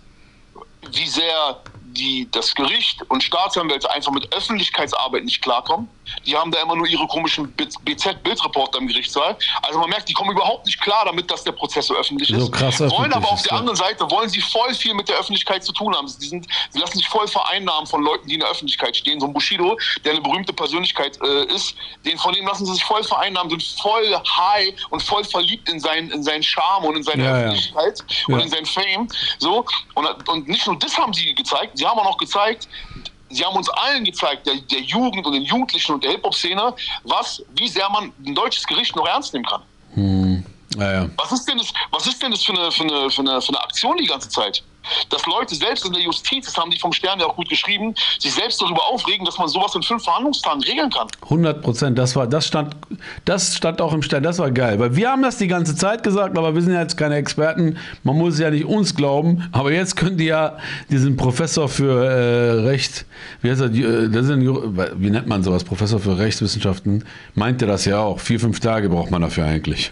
wie 0.91 1.07
sehr 1.07 1.63
die, 1.93 2.27
das 2.31 2.53
Gericht 2.55 3.01
und 3.09 3.23
Staatsanwälte 3.23 3.89
einfach 3.91 4.11
mit 4.11 4.33
Öffentlichkeitsarbeit 4.33 5.23
nicht 5.23 5.41
klarkommen. 5.41 5.87
Die 6.25 6.35
haben 6.35 6.51
da 6.51 6.61
immer 6.61 6.75
nur 6.75 6.87
ihre 6.87 7.07
komischen 7.07 7.51
BZ-Bildreporter 7.53 8.79
im 8.79 8.87
Gerichtssaal. 8.87 9.37
Also 9.61 9.79
man 9.79 9.89
merkt, 9.89 10.09
die 10.09 10.13
kommen 10.13 10.31
überhaupt 10.31 10.65
nicht 10.65 10.79
klar 10.81 11.05
damit, 11.05 11.29
dass 11.31 11.43
der 11.43 11.53
Prozess 11.53 11.87
so 11.87 11.95
öffentlich 11.95 12.29
So 12.29 12.35
ist. 12.35 12.51
krass 12.51 12.79
wollen 12.81 13.13
aber 13.13 13.31
auf 13.31 13.41
der 13.43 13.53
ja. 13.53 13.57
anderen 13.59 13.77
Seite 13.77 14.09
wollen 14.11 14.27
sie 14.29 14.41
voll 14.41 14.73
viel 14.73 14.93
mit 14.93 15.07
der 15.09 15.17
Öffentlichkeit 15.17 15.63
zu 15.63 15.71
tun 15.71 15.95
haben. 15.95 16.07
Sie, 16.07 16.27
sind, 16.27 16.47
sie 16.71 16.79
lassen 16.79 16.97
sich 16.97 17.07
voll 17.07 17.27
vereinnahmen 17.27 17.87
von 17.87 18.01
Leuten, 18.03 18.27
die 18.27 18.33
in 18.35 18.39
der 18.41 18.49
Öffentlichkeit 18.49 18.95
stehen. 18.95 19.19
So 19.19 19.27
ein 19.27 19.33
Bushido, 19.33 19.77
der 20.03 20.13
eine 20.13 20.21
berühmte 20.21 20.53
Persönlichkeit 20.53 21.17
äh, 21.23 21.45
ist, 21.53 21.75
den 22.05 22.17
von 22.17 22.33
dem 22.33 22.45
lassen 22.45 22.65
sie 22.65 22.73
sich 22.73 22.83
voll 22.83 23.03
vereinnahmen, 23.03 23.49
sind 23.49 23.63
voll 23.81 24.13
high 24.15 24.73
und 24.89 25.01
voll 25.01 25.23
verliebt 25.23 25.69
in 25.69 25.79
seinen, 25.79 26.11
in 26.11 26.23
seinen 26.23 26.43
Charme 26.43 26.85
und 26.85 26.97
in 26.97 27.03
seine 27.03 27.23
Ja, 27.23 27.29
ja. 27.29 27.43
Öffentlichkeit 27.45 28.03
und 28.27 28.35
Ja. 28.39 28.39
in 28.43 28.49
sein 28.49 28.65
Fame. 28.65 29.07
So. 29.39 29.65
Und, 29.95 30.29
und 30.29 30.47
nicht 30.47 30.65
nur 30.67 30.77
das 30.79 30.97
haben 30.97 31.13
sie 31.13 31.33
gezeigt, 31.35 31.77
sie 31.81 31.87
haben 31.87 31.99
auch 31.99 32.05
noch 32.05 32.17
gezeigt, 32.17 32.67
Sie 33.33 33.45
haben 33.45 33.55
uns 33.55 33.69
allen 33.69 34.03
gezeigt, 34.03 34.45
der, 34.45 34.55
der 34.55 34.81
Jugend 34.81 35.25
und 35.25 35.31
den 35.31 35.43
Jugendlichen 35.43 35.93
und 35.93 36.03
der 36.03 36.11
Hip-Hop-Szene, 36.11 36.73
was, 37.05 37.41
wie 37.55 37.69
sehr 37.69 37.89
man 37.89 38.11
ein 38.25 38.35
deutsches 38.35 38.67
Gericht 38.67 38.93
noch 38.93 39.07
ernst 39.07 39.33
nehmen 39.33 39.45
kann. 39.45 39.61
Ja, 40.75 40.91
ja. 40.91 41.09
Was 41.15 41.31
ist 41.31 41.45
denn 41.47 41.57
das, 41.57 41.71
was 41.91 42.07
ist 42.07 42.21
denn 42.21 42.31
das 42.31 42.43
für, 42.43 42.51
eine, 42.51 42.69
für, 42.71 42.83
eine, 42.83 43.09
für, 43.09 43.21
eine, 43.21 43.41
für 43.41 43.49
eine 43.49 43.61
Aktion 43.61 43.95
die 43.95 44.05
ganze 44.05 44.27
Zeit? 44.27 44.61
Dass 45.09 45.25
Leute 45.25 45.53
selbst 45.55 45.85
in 45.85 45.93
der 45.93 46.01
Justiz, 46.01 46.45
das 46.45 46.57
haben 46.57 46.71
die 46.71 46.79
vom 46.79 46.91
Stern 46.91 47.19
ja 47.19 47.25
auch 47.27 47.35
gut 47.35 47.49
geschrieben, 47.49 47.93
sich 48.19 48.33
selbst 48.33 48.61
darüber 48.61 48.83
aufregen, 48.87 49.25
dass 49.25 49.37
man 49.37 49.47
sowas 49.47 49.75
in 49.75 49.83
fünf 49.83 50.03
Verhandlungstagen 50.03 50.63
regeln 50.63 50.89
kann. 50.89 51.07
100 51.23 51.61
Prozent, 51.61 51.97
das 51.97 52.15
war, 52.15 52.25
das 52.27 52.47
stand, 52.47 52.75
das 53.25 53.55
stand 53.55 53.79
auch 53.81 53.93
im 53.93 54.01
Stern, 54.01 54.23
das 54.23 54.39
war 54.39 54.49
geil, 54.51 54.79
weil 54.79 54.95
wir 54.95 55.09
haben 55.09 55.21
das 55.21 55.37
die 55.37 55.47
ganze 55.47 55.75
Zeit 55.75 56.03
gesagt, 56.03 56.37
aber 56.37 56.55
wir 56.55 56.61
sind 56.61 56.73
ja 56.73 56.81
jetzt 56.81 56.97
keine 56.97 57.15
Experten, 57.15 57.77
man 58.03 58.17
muss 58.17 58.39
ja 58.39 58.49
nicht 58.49 58.65
uns 58.65 58.95
glauben, 58.95 59.47
aber 59.51 59.71
jetzt 59.71 59.95
könnt 59.95 60.19
ihr 60.19 60.27
ja 60.27 60.57
diesen 60.89 61.15
Professor 61.15 61.69
für 61.69 62.03
äh, 62.05 62.61
Recht, 62.67 63.05
wie 63.41 63.51
heißt 63.51 63.61
er, 63.61 63.67
äh, 63.67 64.09
das 64.09 64.27
Ju- 64.27 64.73
wie 64.95 65.09
nennt 65.09 65.27
man 65.27 65.43
sowas, 65.43 65.63
Professor 65.63 65.99
für 65.99 66.17
Rechtswissenschaften, 66.17 67.05
meinte 67.35 67.65
das 67.67 67.85
ja 67.85 67.99
auch, 67.99 68.19
vier, 68.19 68.39
fünf 68.39 68.59
Tage 68.59 68.89
braucht 68.89 69.11
man 69.11 69.21
dafür 69.21 69.45
eigentlich. 69.45 69.91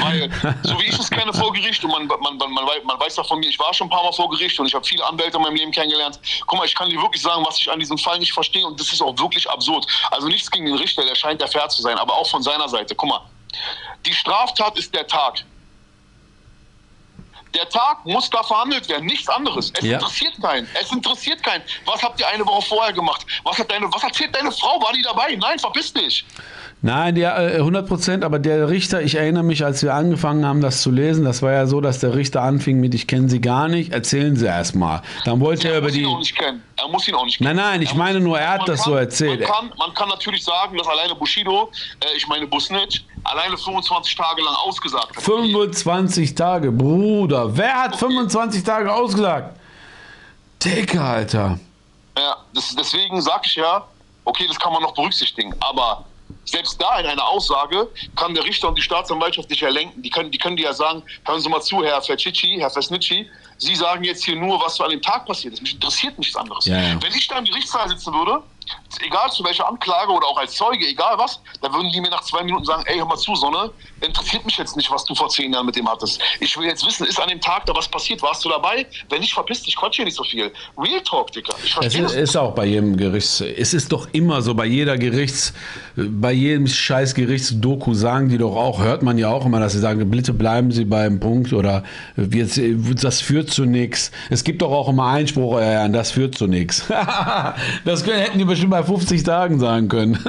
Weil, 0.00 0.30
so 0.62 0.78
wie 0.80 0.84
ich 0.88 0.98
es 0.98 1.10
kenne 1.10 1.32
vor 1.32 1.52
Gericht, 1.52 1.84
und 1.84 1.90
man, 1.90 2.06
man, 2.06 2.18
man, 2.38 2.50
man, 2.52 2.64
wei- 2.66 2.82
man 2.84 2.98
weiß 2.98 3.16
ja 3.16 3.24
von 3.24 3.38
mir, 3.40 3.48
ich 3.48 3.58
war 3.58 3.72
schon 3.74 3.83
ein 3.84 3.90
paar 3.90 4.02
Mal 4.02 4.12
vor 4.12 4.28
Gericht 4.30 4.58
und 4.58 4.66
ich 4.66 4.74
habe 4.74 4.84
viele 4.84 5.04
Anwälte 5.06 5.36
in 5.36 5.42
meinem 5.42 5.56
Leben 5.56 5.72
kennengelernt. 5.72 6.18
Guck 6.46 6.58
mal, 6.58 6.64
ich 6.66 6.74
kann 6.74 6.88
dir 6.90 7.00
wirklich 7.00 7.22
sagen, 7.22 7.44
was 7.46 7.58
ich 7.60 7.70
an 7.70 7.78
diesem 7.78 7.98
Fall 7.98 8.18
nicht 8.18 8.32
verstehe 8.32 8.66
und 8.66 8.78
das 8.78 8.92
ist 8.92 9.00
auch 9.02 9.16
wirklich 9.18 9.48
absurd. 9.48 9.86
Also 10.10 10.28
nichts 10.28 10.50
gegen 10.50 10.66
den 10.66 10.74
Richter, 10.76 11.04
der 11.04 11.14
scheint 11.14 11.40
ja 11.40 11.46
fair 11.46 11.68
zu 11.68 11.82
sein, 11.82 11.96
aber 11.98 12.14
auch 12.14 12.28
von 12.28 12.42
seiner 12.42 12.68
Seite. 12.68 12.94
Guck 12.94 13.08
mal, 13.08 13.20
die 14.06 14.14
Straftat 14.14 14.76
ist 14.78 14.94
der 14.94 15.06
Tag. 15.06 15.44
Der 17.54 17.68
Tag 17.68 18.04
muss 18.04 18.28
da 18.30 18.42
verhandelt 18.42 18.88
werden, 18.88 19.06
nichts 19.06 19.28
anderes. 19.28 19.70
Es 19.78 19.84
Ja. 19.84 19.94
interessiert 19.94 20.34
keinen. 20.42 20.68
Es 20.74 20.90
interessiert 20.90 21.40
keinen. 21.42 21.62
Was 21.84 22.02
habt 22.02 22.18
ihr 22.18 22.26
eine 22.26 22.44
Woche 22.44 22.62
vorher 22.62 22.92
gemacht? 22.92 23.24
Was 23.44 23.56
hat 23.58 23.70
deine, 23.70 23.86
was 23.92 24.02
erzählt 24.02 24.34
deine 24.34 24.50
Frau? 24.50 24.82
War 24.82 24.92
die 24.92 25.02
dabei? 25.02 25.36
Nein, 25.36 25.58
verpiss 25.60 25.92
dich. 25.92 26.24
Nein, 26.86 27.14
der, 27.14 27.38
äh, 27.38 27.56
100 27.60 27.88
Prozent, 27.88 28.24
aber 28.24 28.38
der 28.38 28.68
Richter, 28.68 29.00
ich 29.00 29.14
erinnere 29.14 29.42
mich, 29.42 29.64
als 29.64 29.82
wir 29.82 29.94
angefangen 29.94 30.44
haben, 30.44 30.60
das 30.60 30.82
zu 30.82 30.90
lesen, 30.90 31.24
das 31.24 31.40
war 31.40 31.50
ja 31.50 31.66
so, 31.66 31.80
dass 31.80 31.98
der 32.00 32.14
Richter 32.14 32.42
anfing 32.42 32.78
mit, 32.78 32.92
ich 32.92 33.06
kenne 33.06 33.30
Sie 33.30 33.40
gar 33.40 33.68
nicht, 33.68 33.90
erzählen 33.94 34.36
Sie 34.36 34.44
erst 34.44 34.74
mal. 34.74 35.00
Dann 35.24 35.40
wollte 35.40 35.68
er 35.68 35.74
Er 35.74 35.78
über 35.78 35.86
muss 35.88 35.96
ihn 35.96 36.02
die... 36.02 36.06
auch 36.06 36.18
nicht 36.18 36.36
kennen. 36.36 36.62
Er 36.76 36.88
muss 36.88 37.08
ihn 37.08 37.14
auch 37.14 37.24
nicht 37.24 37.38
kennen. 37.38 37.56
Nein, 37.56 37.64
nein, 37.64 37.80
ich 37.80 37.92
Er 37.92 37.96
meine 37.96 38.20
nur, 38.20 38.38
er 38.38 38.50
hat 38.50 38.68
das 38.68 38.84
so 38.84 38.90
kann- 38.90 38.98
erzählt. 39.00 39.40
Man 39.40 39.48
kann, 39.48 39.72
man 39.78 39.94
kann 39.94 40.08
natürlich 40.10 40.44
sagen, 40.44 40.76
dass 40.76 40.86
alleine 40.86 41.14
Bushido, 41.14 41.70
äh, 42.00 42.16
ich 42.18 42.28
meine 42.28 42.46
Busnitsch, 42.46 43.00
alleine 43.24 43.56
25 43.56 44.14
Tage 44.14 44.42
lang 44.42 44.54
ausgesagt 44.66 45.16
hat. 45.16 45.22
25 45.22 46.34
Tage, 46.34 46.70
Bruder. 46.70 47.56
Wer 47.56 47.74
hat 47.84 47.96
25 47.96 48.62
Tage 48.62 48.92
ausgesagt? 48.92 49.58
Dicke, 50.62 51.00
Alter. 51.00 51.58
Ja, 52.18 52.36
das, 52.54 52.76
deswegen 52.76 53.22
sage 53.22 53.42
ich 53.46 53.54
ja, 53.56 53.84
okay, 54.26 54.44
das 54.46 54.60
kann 54.60 54.70
man 54.74 54.82
noch 54.82 54.92
berücksichtigen. 54.92 55.54
Aber 55.60 56.04
selbst 56.44 56.80
da 56.80 56.98
in 57.00 57.06
einer 57.06 57.26
Aussage 57.26 57.88
kann 58.16 58.34
der 58.34 58.44
Richter 58.44 58.68
und 58.68 58.76
die 58.78 58.82
Staatsanwaltschaft 58.82 59.50
nicht 59.50 59.62
erlenken. 59.62 60.02
Die 60.02 60.10
können, 60.10 60.30
die 60.30 60.38
können 60.38 60.56
dir 60.56 60.64
ja 60.66 60.72
sagen, 60.72 61.02
hören 61.26 61.40
Sie 61.40 61.48
mal 61.48 61.60
zu, 61.62 61.82
Herr 61.82 62.00
Fercici, 62.02 62.56
Herr 62.58 62.70
Fesnitschi, 62.70 63.28
Sie 63.58 63.74
sagen 63.74 64.02
jetzt 64.04 64.24
hier 64.24 64.36
nur, 64.36 64.60
was 64.60 64.80
an 64.80 64.90
dem 64.90 65.00
Tag 65.00 65.26
passiert 65.26 65.54
ist. 65.54 65.62
Mich 65.62 65.74
interessiert 65.74 66.18
nichts 66.18 66.34
anderes. 66.36 66.66
Ja, 66.66 66.80
ja. 66.80 67.02
Wenn 67.02 67.12
ich 67.14 67.28
da 67.28 67.38
im 67.38 67.44
Gerichtssaal 67.44 67.88
sitzen 67.88 68.12
würde 68.12 68.42
egal 69.02 69.30
zu 69.30 69.44
welcher 69.44 69.68
Anklage 69.68 70.12
oder 70.12 70.26
auch 70.26 70.38
als 70.38 70.54
Zeuge, 70.54 70.86
egal 70.86 71.18
was, 71.18 71.40
da 71.60 71.72
würden 71.72 71.90
die 71.92 72.00
mir 72.00 72.10
nach 72.10 72.22
zwei 72.22 72.42
Minuten 72.42 72.64
sagen, 72.64 72.82
ey, 72.86 72.96
hör 72.98 73.06
mal 73.06 73.16
zu, 73.16 73.34
Sonne, 73.34 73.70
interessiert 74.00 74.44
mich 74.44 74.56
jetzt 74.56 74.76
nicht, 74.76 74.90
was 74.90 75.04
du 75.04 75.14
vor 75.14 75.28
zehn 75.28 75.52
Jahren 75.52 75.66
mit 75.66 75.76
dem 75.76 75.88
hattest. 75.88 76.20
Ich 76.40 76.56
will 76.56 76.66
jetzt 76.66 76.86
wissen, 76.86 77.06
ist 77.06 77.20
an 77.20 77.28
dem 77.28 77.40
Tag 77.40 77.66
da 77.66 77.74
was 77.74 77.88
passiert? 77.88 78.22
Warst 78.22 78.44
du 78.44 78.48
dabei? 78.48 78.86
Wenn 79.08 79.20
nicht, 79.20 79.32
verpiss 79.34 79.62
dich, 79.62 79.76
quatsch 79.76 79.96
hier 79.96 80.04
nicht 80.04 80.16
so 80.16 80.24
viel. 80.24 80.52
Real 80.78 81.00
Talk, 81.02 81.32
Dicker. 81.32 81.54
Ich 81.58 81.70
Es 81.70 81.72
verstehe 81.72 82.02
ist, 82.04 82.14
das. 82.14 82.22
ist 82.22 82.36
auch 82.36 82.54
bei 82.54 82.66
jedem 82.66 82.96
Gerichts. 82.96 83.40
Es 83.40 83.74
ist 83.74 83.90
doch 83.90 84.08
immer 84.12 84.40
so, 84.42 84.54
bei 84.54 84.66
jeder 84.66 84.96
Gerichts, 84.96 85.52
bei 85.96 86.32
jedem 86.34 86.66
scheiß 86.66 87.14
Gerichtsdoku 87.14 87.94
sagen 87.94 88.28
die 88.28 88.38
doch 88.38 88.56
auch, 88.56 88.82
hört 88.82 89.02
man 89.02 89.18
ja 89.18 89.28
auch 89.28 89.46
immer, 89.46 89.60
dass 89.60 89.72
sie 89.72 89.78
sagen, 89.78 90.10
bitte 90.10 90.32
bleiben 90.32 90.70
Sie 90.70 90.84
beim 90.84 91.20
Punkt 91.20 91.52
oder 91.52 91.84
wir, 92.16 92.46
das 93.00 93.20
führt 93.20 93.50
zu 93.50 93.64
nichts. 93.64 94.10
Es 94.30 94.44
gibt 94.44 94.62
doch 94.62 94.70
auch 94.70 94.88
immer 94.88 95.06
Einspruch, 95.06 95.60
ja, 95.60 95.86
das 95.88 96.10
führt 96.10 96.36
zu 96.36 96.46
nichts. 96.46 96.84
Das 97.84 98.04
können, 98.04 98.18
hätten 98.18 98.38
die 98.38 98.44
bestimmt 98.44 98.70
bei 98.70 98.82
50 98.82 99.22
Tagen 99.22 99.58
sagen 99.58 99.88
können. 99.88 100.18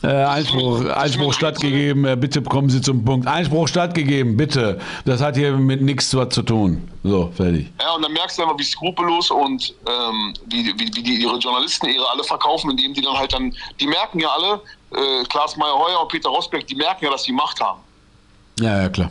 Äh, 0.00 0.06
Einspruch, 0.06 0.84
Einspruch 0.84 1.32
stattgegeben, 1.32 2.04
äh, 2.04 2.16
bitte 2.16 2.40
kommen 2.42 2.70
Sie 2.70 2.80
zum 2.80 3.04
Punkt. 3.04 3.26
Einspruch 3.26 3.66
stattgegeben, 3.66 4.36
bitte. 4.36 4.78
Das 5.04 5.20
hat 5.20 5.36
hier 5.36 5.56
mit 5.56 5.82
nichts 5.82 6.08
zu 6.08 6.24
zu 6.26 6.42
tun. 6.42 6.88
So, 7.02 7.32
fertig. 7.34 7.72
Ja, 7.80 7.94
und 7.94 8.02
dann 8.02 8.12
merkst 8.12 8.38
du 8.38 8.42
einfach, 8.42 8.58
wie 8.58 8.64
skrupellos 8.64 9.32
und 9.32 9.74
ähm, 9.88 10.34
wie, 10.46 10.66
wie, 10.78 10.90
wie 10.94 11.02
die 11.02 11.14
ihre 11.14 11.38
Journalisten 11.38 11.88
ihre 11.88 12.08
alle 12.12 12.22
verkaufen, 12.22 12.70
indem 12.70 12.94
die 12.94 13.00
dann 13.00 13.18
halt 13.18 13.32
dann, 13.32 13.52
die 13.80 13.88
merken 13.88 14.20
ja 14.20 14.28
alle, 14.28 14.60
äh, 14.94 15.24
Klaas 15.24 15.56
Meyer-Heuer 15.56 16.00
und 16.00 16.08
Peter 16.08 16.28
Rosberg, 16.28 16.66
die 16.66 16.74
merken 16.74 17.04
ja, 17.04 17.10
dass 17.10 17.24
sie 17.24 17.32
Macht 17.32 17.60
haben. 17.60 17.80
Ja, 18.60 18.82
ja, 18.82 18.88
klar. 18.88 19.10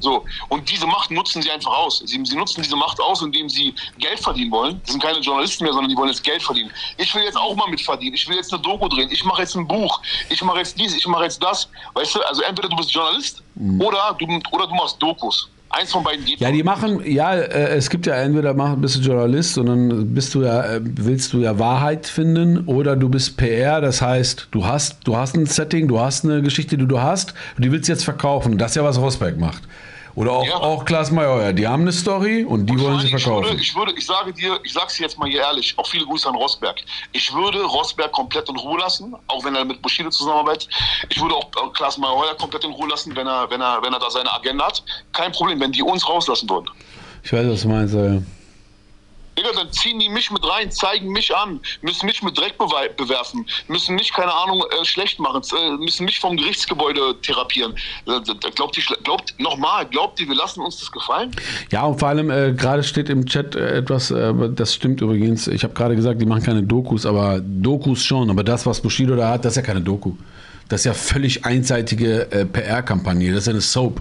So, 0.00 0.24
und 0.48 0.68
diese 0.70 0.86
Macht 0.86 1.10
nutzen 1.10 1.42
sie 1.42 1.50
einfach 1.50 1.72
aus. 1.72 2.02
Sie, 2.04 2.20
sie 2.24 2.36
nutzen 2.36 2.62
diese 2.62 2.76
Macht 2.76 3.00
aus, 3.00 3.22
indem 3.22 3.48
sie 3.48 3.74
Geld 3.98 4.20
verdienen 4.20 4.50
wollen. 4.50 4.80
Das 4.84 4.92
sind 4.92 5.02
keine 5.02 5.18
Journalisten 5.18 5.64
mehr, 5.64 5.72
sondern 5.72 5.90
die 5.90 5.96
wollen 5.96 6.08
jetzt 6.08 6.22
Geld 6.22 6.42
verdienen. 6.42 6.70
Ich 6.96 7.14
will 7.14 7.22
jetzt 7.22 7.36
auch 7.36 7.54
mal 7.56 7.68
mitverdienen. 7.68 8.14
Ich 8.14 8.28
will 8.28 8.36
jetzt 8.36 8.52
eine 8.52 8.62
Doku 8.62 8.88
drehen. 8.88 9.10
Ich 9.10 9.24
mache 9.24 9.42
jetzt 9.42 9.56
ein 9.56 9.66
Buch. 9.66 10.00
Ich 10.28 10.42
mache 10.42 10.58
jetzt 10.58 10.78
dies, 10.78 10.94
ich 10.94 11.06
mache 11.06 11.24
jetzt 11.24 11.42
das. 11.42 11.68
Weißt 11.94 12.14
du, 12.14 12.20
also 12.22 12.42
entweder 12.42 12.68
du 12.68 12.76
bist 12.76 12.92
Journalist 12.92 13.42
oder, 13.80 14.16
du, 14.18 14.26
oder 14.52 14.66
du 14.66 14.74
machst 14.74 15.02
Dokus. 15.02 15.48
Eins 15.70 15.92
von 15.92 16.02
beiden 16.02 16.24
geht. 16.24 16.40
Ja, 16.40 16.50
die 16.50 16.62
machen, 16.62 17.00
ja, 17.04 17.34
äh, 17.34 17.76
es 17.76 17.90
gibt 17.90 18.06
ja 18.06 18.14
entweder 18.14 18.54
mach, 18.54 18.76
bist 18.76 18.96
du 18.96 19.00
Journalist 19.00 19.58
und 19.58 19.66
dann 19.66 20.14
bist 20.14 20.34
du 20.34 20.42
ja, 20.42 20.64
äh, 20.64 20.80
willst 20.82 21.32
du 21.32 21.40
ja 21.40 21.58
Wahrheit 21.58 22.06
finden 22.06 22.64
oder 22.66 22.96
du 22.96 23.08
bist 23.08 23.36
PR, 23.36 23.80
das 23.80 24.00
heißt, 24.00 24.48
du 24.50 24.64
hast, 24.64 24.98
du 25.04 25.16
hast 25.16 25.36
ein 25.36 25.46
Setting, 25.46 25.86
du 25.86 26.00
hast 26.00 26.24
eine 26.24 26.40
Geschichte, 26.40 26.78
die 26.78 26.86
du 26.86 27.00
hast 27.00 27.34
und 27.56 27.64
die 27.64 27.70
willst 27.70 27.88
du 27.88 27.92
jetzt 27.92 28.04
verkaufen. 28.04 28.56
Das 28.56 28.72
ist 28.72 28.76
ja, 28.76 28.84
was 28.84 28.98
Rosberg 28.98 29.38
macht. 29.38 29.62
Oder 30.18 30.32
auch, 30.32 30.44
Ja. 30.44 30.56
auch 30.56 30.84
Klaas 30.84 31.12
Meyerheuer, 31.12 31.52
die 31.52 31.64
haben 31.68 31.82
eine 31.82 31.92
Story 31.92 32.42
und 32.42 32.66
die 32.66 32.76
wollen 32.80 32.98
sie 32.98 33.06
ich 33.06 33.22
verkaufen. 33.22 33.50
würde, 33.50 33.62
ich 33.62 33.76
würde, 33.76 33.92
ich 33.96 34.04
sage 34.04 34.32
dir, 34.32 34.58
ich 34.64 34.72
sag's 34.72 34.98
jetzt 34.98 35.16
mal 35.16 35.28
hier 35.28 35.42
ehrlich, 35.42 35.78
auch 35.78 35.86
viele 35.86 36.04
Grüße 36.06 36.28
an 36.28 36.34
Rosberg. 36.34 36.80
Ich 37.12 37.32
würde 37.32 37.62
Rosberg 37.62 38.10
komplett 38.10 38.48
in 38.48 38.56
Ruhe 38.56 38.80
lassen, 38.80 39.14
auch 39.28 39.44
wenn 39.44 39.54
er 39.54 39.64
mit 39.64 39.80
Bushido 39.80 40.10
zusammenarbeitet. 40.10 40.68
Ich 41.08 41.20
würde 41.22 41.36
auch 41.36 41.44
äh, 41.44 41.70
Klaas 41.72 41.98
Meyer 41.98 42.34
komplett 42.36 42.64
in 42.64 42.72
Ruhe 42.72 42.88
lassen, 42.88 43.14
wenn 43.14 43.28
er, 43.28 43.48
wenn 43.48 43.60
er, 43.60 43.80
wenn 43.80 43.92
er 43.92 44.00
da 44.00 44.10
seine 44.10 44.32
Agenda 44.32 44.66
hat. 44.66 44.82
Kein 45.12 45.30
Problem, 45.30 45.60
wenn 45.60 45.70
die 45.70 45.84
uns 45.84 46.08
rauslassen 46.08 46.50
würden. 46.50 46.66
Ich 47.22 47.32
weiß, 47.32 47.46
was 47.48 47.62
du 47.62 47.68
meinst, 47.68 47.94
ja. 47.94 48.18
Digga, 49.38 49.50
dann 49.54 49.70
ziehen 49.72 49.98
die 50.00 50.08
mich 50.08 50.30
mit 50.30 50.44
rein, 50.44 50.70
zeigen 50.72 51.10
mich 51.12 51.34
an, 51.34 51.60
müssen 51.82 52.06
mich 52.06 52.22
mit 52.22 52.36
Dreck 52.36 52.54
bewe- 52.58 52.88
bewerfen, 52.96 53.46
müssen 53.68 53.94
mich, 53.94 54.12
keine 54.12 54.34
Ahnung, 54.34 54.62
äh, 54.80 54.84
schlecht 54.84 55.18
machen, 55.20 55.42
äh, 55.56 55.76
müssen 55.76 56.04
mich 56.06 56.18
vom 56.18 56.36
Gerichtsgebäude 56.36 57.20
therapieren. 57.22 57.74
Äh, 58.06 58.20
Glaubt 58.54 58.76
ihr, 58.76 58.82
glaubt, 59.04 59.34
nochmal, 59.38 59.86
glaubt 59.86 60.18
ihr, 60.20 60.26
wir 60.28 60.34
lassen 60.34 60.60
uns 60.60 60.78
das 60.80 60.90
gefallen? 60.90 61.30
Ja, 61.70 61.84
und 61.84 61.98
vor 62.00 62.08
allem, 62.08 62.30
äh, 62.30 62.52
gerade 62.52 62.82
steht 62.82 63.08
im 63.08 63.24
Chat 63.26 63.54
äh, 63.54 63.76
etwas, 63.78 64.10
äh, 64.10 64.32
das 64.50 64.74
stimmt 64.74 65.00
übrigens. 65.00 65.46
Ich 65.46 65.62
habe 65.62 65.74
gerade 65.74 65.94
gesagt, 65.94 66.20
die 66.20 66.26
machen 66.26 66.42
keine 66.42 66.62
Dokus, 66.64 67.06
aber 67.06 67.40
Dokus 67.40 68.02
schon. 68.02 68.30
Aber 68.30 68.42
das, 68.42 68.66
was 68.66 68.80
Bushido 68.80 69.14
da 69.14 69.30
hat, 69.30 69.44
das 69.44 69.52
ist 69.52 69.56
ja 69.58 69.62
keine 69.62 69.80
Doku. 69.80 70.14
Das 70.68 70.80
ist 70.80 70.84
ja 70.86 70.94
völlig 70.94 71.44
einseitige 71.44 72.46
PR-Kampagne. 72.52 73.30
Das 73.32 73.40
ist 73.42 73.46
ja 73.46 73.52
eine 73.52 73.60
Soap. 73.60 74.00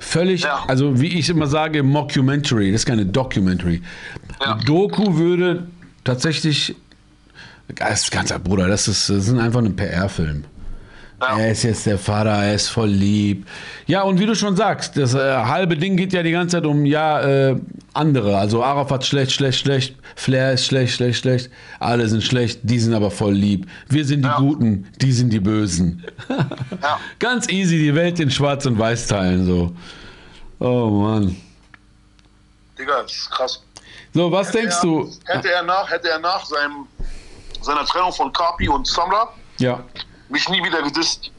Völlig, 0.00 0.42
Ja. 0.42 0.64
also 0.68 1.00
wie 1.00 1.18
ich 1.18 1.28
immer 1.28 1.46
sage, 1.46 1.82
Mockumentary. 1.82 2.72
Das 2.72 2.82
ist 2.82 2.86
keine 2.86 3.06
Documentary. 3.06 3.82
Ja. 4.44 4.58
Doku 4.64 5.16
würde 5.16 5.66
tatsächlich, 6.04 6.74
das 7.74 8.02
ist 8.04 8.10
ganzer 8.12 8.38
Bruder, 8.38 8.68
das 8.68 8.88
ist, 8.88 9.08
das 9.10 9.28
ist 9.28 9.38
einfach 9.38 9.60
ein 9.60 9.74
PR-Film. 9.76 10.44
Ja. 11.20 11.38
Er 11.38 11.50
ist 11.52 11.62
jetzt 11.62 11.86
der 11.86 11.98
Vater, 11.98 12.30
er 12.30 12.54
ist 12.54 12.68
voll 12.68 12.90
lieb. 12.90 13.46
Ja, 13.86 14.02
und 14.02 14.20
wie 14.20 14.26
du 14.26 14.34
schon 14.34 14.54
sagst, 14.54 14.98
das 14.98 15.14
äh, 15.14 15.18
halbe 15.18 15.76
Ding 15.76 15.96
geht 15.96 16.12
ja 16.12 16.22
die 16.22 16.30
ganze 16.30 16.56
Zeit 16.58 16.66
um, 16.66 16.84
ja, 16.84 17.20
äh, 17.22 17.56
andere. 17.96 18.36
Also 18.38 18.62
Arafat 18.62 19.04
schlecht, 19.04 19.32
schlecht, 19.32 19.58
schlecht, 19.60 19.96
Flair 20.14 20.52
ist 20.52 20.66
schlecht, 20.66 20.94
schlecht, 20.94 21.20
schlecht. 21.20 21.50
Alle 21.80 22.08
sind 22.08 22.22
schlecht, 22.22 22.60
die 22.62 22.78
sind 22.78 22.94
aber 22.94 23.10
voll 23.10 23.34
lieb. 23.34 23.66
Wir 23.88 24.04
sind 24.04 24.22
die 24.22 24.28
Ja. 24.28 24.36
Guten, 24.38 24.88
die 25.00 25.12
sind 25.12 25.30
die 25.32 25.40
Bösen. 25.40 26.04
Ja. 26.82 26.98
Ganz 27.18 27.48
easy, 27.48 27.78
die 27.78 27.94
Welt 27.94 28.20
in 28.20 28.30
Schwarz 28.30 28.66
und 28.66 28.78
Weiß 28.78 29.06
teilen, 29.06 29.46
so. 29.46 29.74
Oh 30.58 30.88
Mann. 30.90 31.36
Digga, 32.78 33.02
das 33.02 33.12
ist 33.12 33.30
krass. 33.30 33.62
So, 34.12 34.30
was 34.30 34.50
denkst 34.50 34.76
er, 34.76 34.82
du? 34.82 35.10
Hätte 35.26 35.50
er 35.52 35.62
nach, 35.62 35.90
hätte 35.90 36.08
er 36.10 36.18
nach 36.18 36.44
seinem, 36.44 36.86
seiner 37.60 37.84
Trennung 37.86 38.12
von 38.12 38.32
Kapi 38.32 38.68
und 38.68 38.86
Samra 38.86 39.30
Ja, 39.58 39.82
mich 40.28 40.48
nie 40.48 40.62
wieder 40.62 40.82
gedisst, 40.82 41.30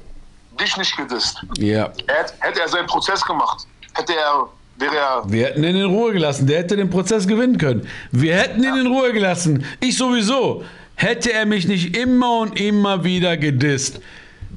dich 0.59 0.75
nicht 0.77 0.95
gedisst, 0.97 1.37
ja. 1.57 1.85
er, 2.07 2.15
hätte- 2.15 2.33
hätte 2.39 2.61
er 2.61 2.67
seinen 2.67 2.87
Prozess 2.87 3.21
gemacht, 3.23 3.65
hätte 3.93 4.13
er, 4.15 4.47
wäre 4.77 4.95
er, 4.95 5.23
Wir 5.27 5.47
hätten 5.47 5.63
ihn 5.63 5.75
in 5.75 5.85
Ruhe 5.85 6.13
gelassen. 6.13 6.47
Der 6.47 6.59
hätte 6.59 6.75
den 6.75 6.89
Prozess 6.89 7.27
gewinnen 7.27 7.57
können. 7.57 7.87
Wir 8.11 8.35
hätten 8.35 8.63
ihn 8.63 8.75
in 8.77 8.87
Ruhe 8.87 9.13
gelassen. 9.13 9.65
Ich 9.79 9.97
sowieso. 9.97 10.63
Hätte 10.95 11.31
er 11.31 11.45
mich 11.45 11.67
nicht 11.67 11.95
immer 11.95 12.39
und 12.39 12.59
immer 12.59 13.03
wieder 13.03 13.37
gedisst. 13.37 14.01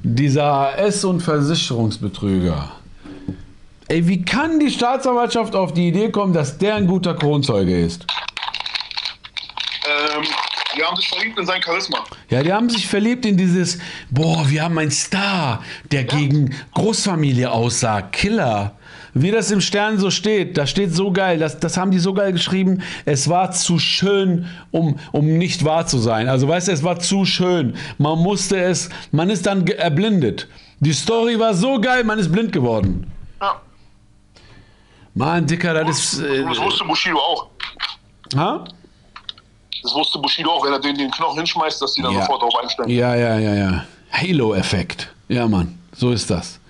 Dieser 0.03 0.77
S- 0.77 1.03
und 1.03 1.21
Versicherungsbetrüger. 1.21 2.71
Ey, 3.87 4.07
wie 4.07 4.23
kann 4.23 4.59
die 4.59 4.71
Staatsanwaltschaft 4.71 5.55
auf 5.55 5.73
die 5.73 5.89
Idee 5.89 6.09
kommen, 6.09 6.33
dass 6.33 6.57
der 6.57 6.75
ein 6.75 6.87
guter 6.87 7.13
Kronzeuge 7.13 7.77
ist? 7.77 8.05
ähm, 9.85 10.23
die 10.75 10.83
haben 10.83 10.95
sich 10.95 11.09
verliebt 11.09 11.37
in 11.37 11.45
sein 11.45 11.61
Charisma. 11.61 11.99
Ja, 12.29 12.43
die 12.43 12.53
haben 12.53 12.69
sich 12.69 12.87
verliebt 12.87 13.25
in 13.25 13.35
dieses, 13.35 13.79
boah, 14.09 14.49
wir 14.49 14.63
haben 14.63 14.77
einen 14.77 14.91
Star, 14.91 15.63
der 15.91 16.05
gegen 16.05 16.55
Großfamilie 16.73 17.51
aussah. 17.51 18.01
Killer. 18.01 18.77
Wie 19.13 19.31
das 19.31 19.51
im 19.51 19.59
Stern 19.61 19.97
so 19.99 20.09
steht, 20.09 20.57
da 20.57 20.65
steht 20.65 20.93
so 20.93 21.11
geil, 21.11 21.37
das, 21.39 21.59
das 21.59 21.75
haben 21.75 21.91
die 21.91 21.99
so 21.99 22.13
geil 22.13 22.31
geschrieben, 22.31 22.81
es 23.05 23.27
war 23.29 23.51
zu 23.51 23.77
schön, 23.77 24.45
um, 24.71 24.97
um 25.11 25.37
nicht 25.37 25.65
wahr 25.65 25.85
zu 25.85 25.97
sein. 25.97 26.29
Also 26.29 26.47
weißt 26.47 26.69
du, 26.69 26.71
es 26.71 26.81
war 26.83 26.97
zu 26.99 27.25
schön. 27.25 27.75
Man 27.97 28.19
musste 28.19 28.57
es, 28.61 28.89
man 29.11 29.29
ist 29.29 29.45
dann 29.45 29.67
erblindet. 29.67 30.47
Die 30.79 30.93
Story 30.93 31.37
war 31.37 31.53
so 31.53 31.79
geil, 31.81 32.03
man 32.05 32.19
ist 32.19 32.31
blind 32.31 32.53
geworden. 32.53 33.11
Ja. 33.41 33.59
Mann, 35.13 35.45
Dicker, 35.45 35.73
das 35.73 35.89
ist. 36.13 36.19
Äh, 36.21 36.43
Das 36.45 36.57
wusste 36.59 36.85
Bushido 36.85 37.17
auch. 37.17 37.47
ha? 38.35 38.63
Das 39.83 39.93
wusste 39.93 40.19
Bushido 40.19 40.51
auch, 40.51 40.63
wenn 40.65 40.71
er 40.71 40.79
den, 40.79 40.95
den 40.95 41.11
Knochen 41.11 41.37
hinschmeißt, 41.37 41.81
dass 41.81 41.93
die 41.95 42.01
dann 42.01 42.13
Ja. 42.13 42.21
sofort 42.21 42.41
darauf 42.43 42.55
einstellen. 42.63 42.87
Ja, 42.89 43.13
ja, 43.15 43.37
ja, 43.37 43.53
ja. 43.55 43.85
Halo-Effekt. 44.13 45.13
Ja, 45.27 45.47
Mann, 45.49 45.77
so 45.93 46.11
ist 46.11 46.29
das. 46.29 46.60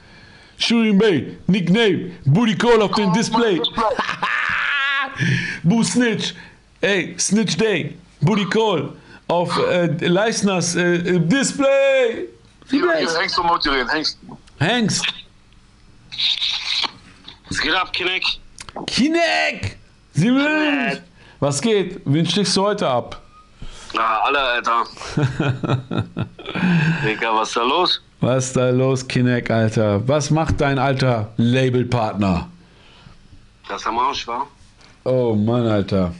Shooting 0.62 0.98
Bay, 0.98 1.38
Nickname, 1.48 2.12
Booty 2.25 2.56
Call 2.56 2.82
auf 2.82 2.91
dem 2.91 3.12
Display. 3.13 3.60
Boo 5.63 5.84
Snitch, 5.84 6.34
ey, 6.82 7.15
Snitch 7.18 7.58
Day, 7.58 7.98
Booty 8.22 8.46
Call 8.46 8.94
auf 9.27 9.58
äh, 9.58 9.88
Leisners 10.08 10.75
äh, 10.75 11.20
Display. 11.20 12.27
Hengst 12.70 13.38
und 13.39 13.68
reden, 13.68 13.89
Hengst. 13.89 14.18
Hengst, 14.60 15.06
Was 17.50 17.60
geht 17.60 17.74
ab, 17.74 17.91
Kinect? 17.91 18.39
Kinek, 18.88 19.77
Siemens. 20.13 21.01
Was 21.39 21.60
geht? 21.60 22.01
Wen 22.06 22.25
stichst 22.25 22.56
du 22.56 22.62
heute 22.62 22.88
ab? 22.88 23.20
Na, 23.94 24.20
alle, 24.20 24.39
Alter. 24.39 24.86
Digga, 27.03 27.34
was 27.34 27.50
ist 27.50 27.58
da 27.58 27.63
los? 27.63 28.01
Was 28.22 28.48
ist 28.48 28.56
da 28.56 28.70
los, 28.70 29.08
Kinek, 29.08 29.50
Alter? 29.50 30.08
Was 30.08 30.30
macht 30.30 30.62
dein 30.62 30.78
alter 30.78 31.34
Labelpartner? 31.38 32.48
Das 33.68 33.82
ist 33.82 33.88
am 33.88 33.98
Arsch, 33.98 34.28
wa? 34.28 34.46
Oh 35.04 35.34
Mann, 35.34 35.66
Alter. 35.66 36.13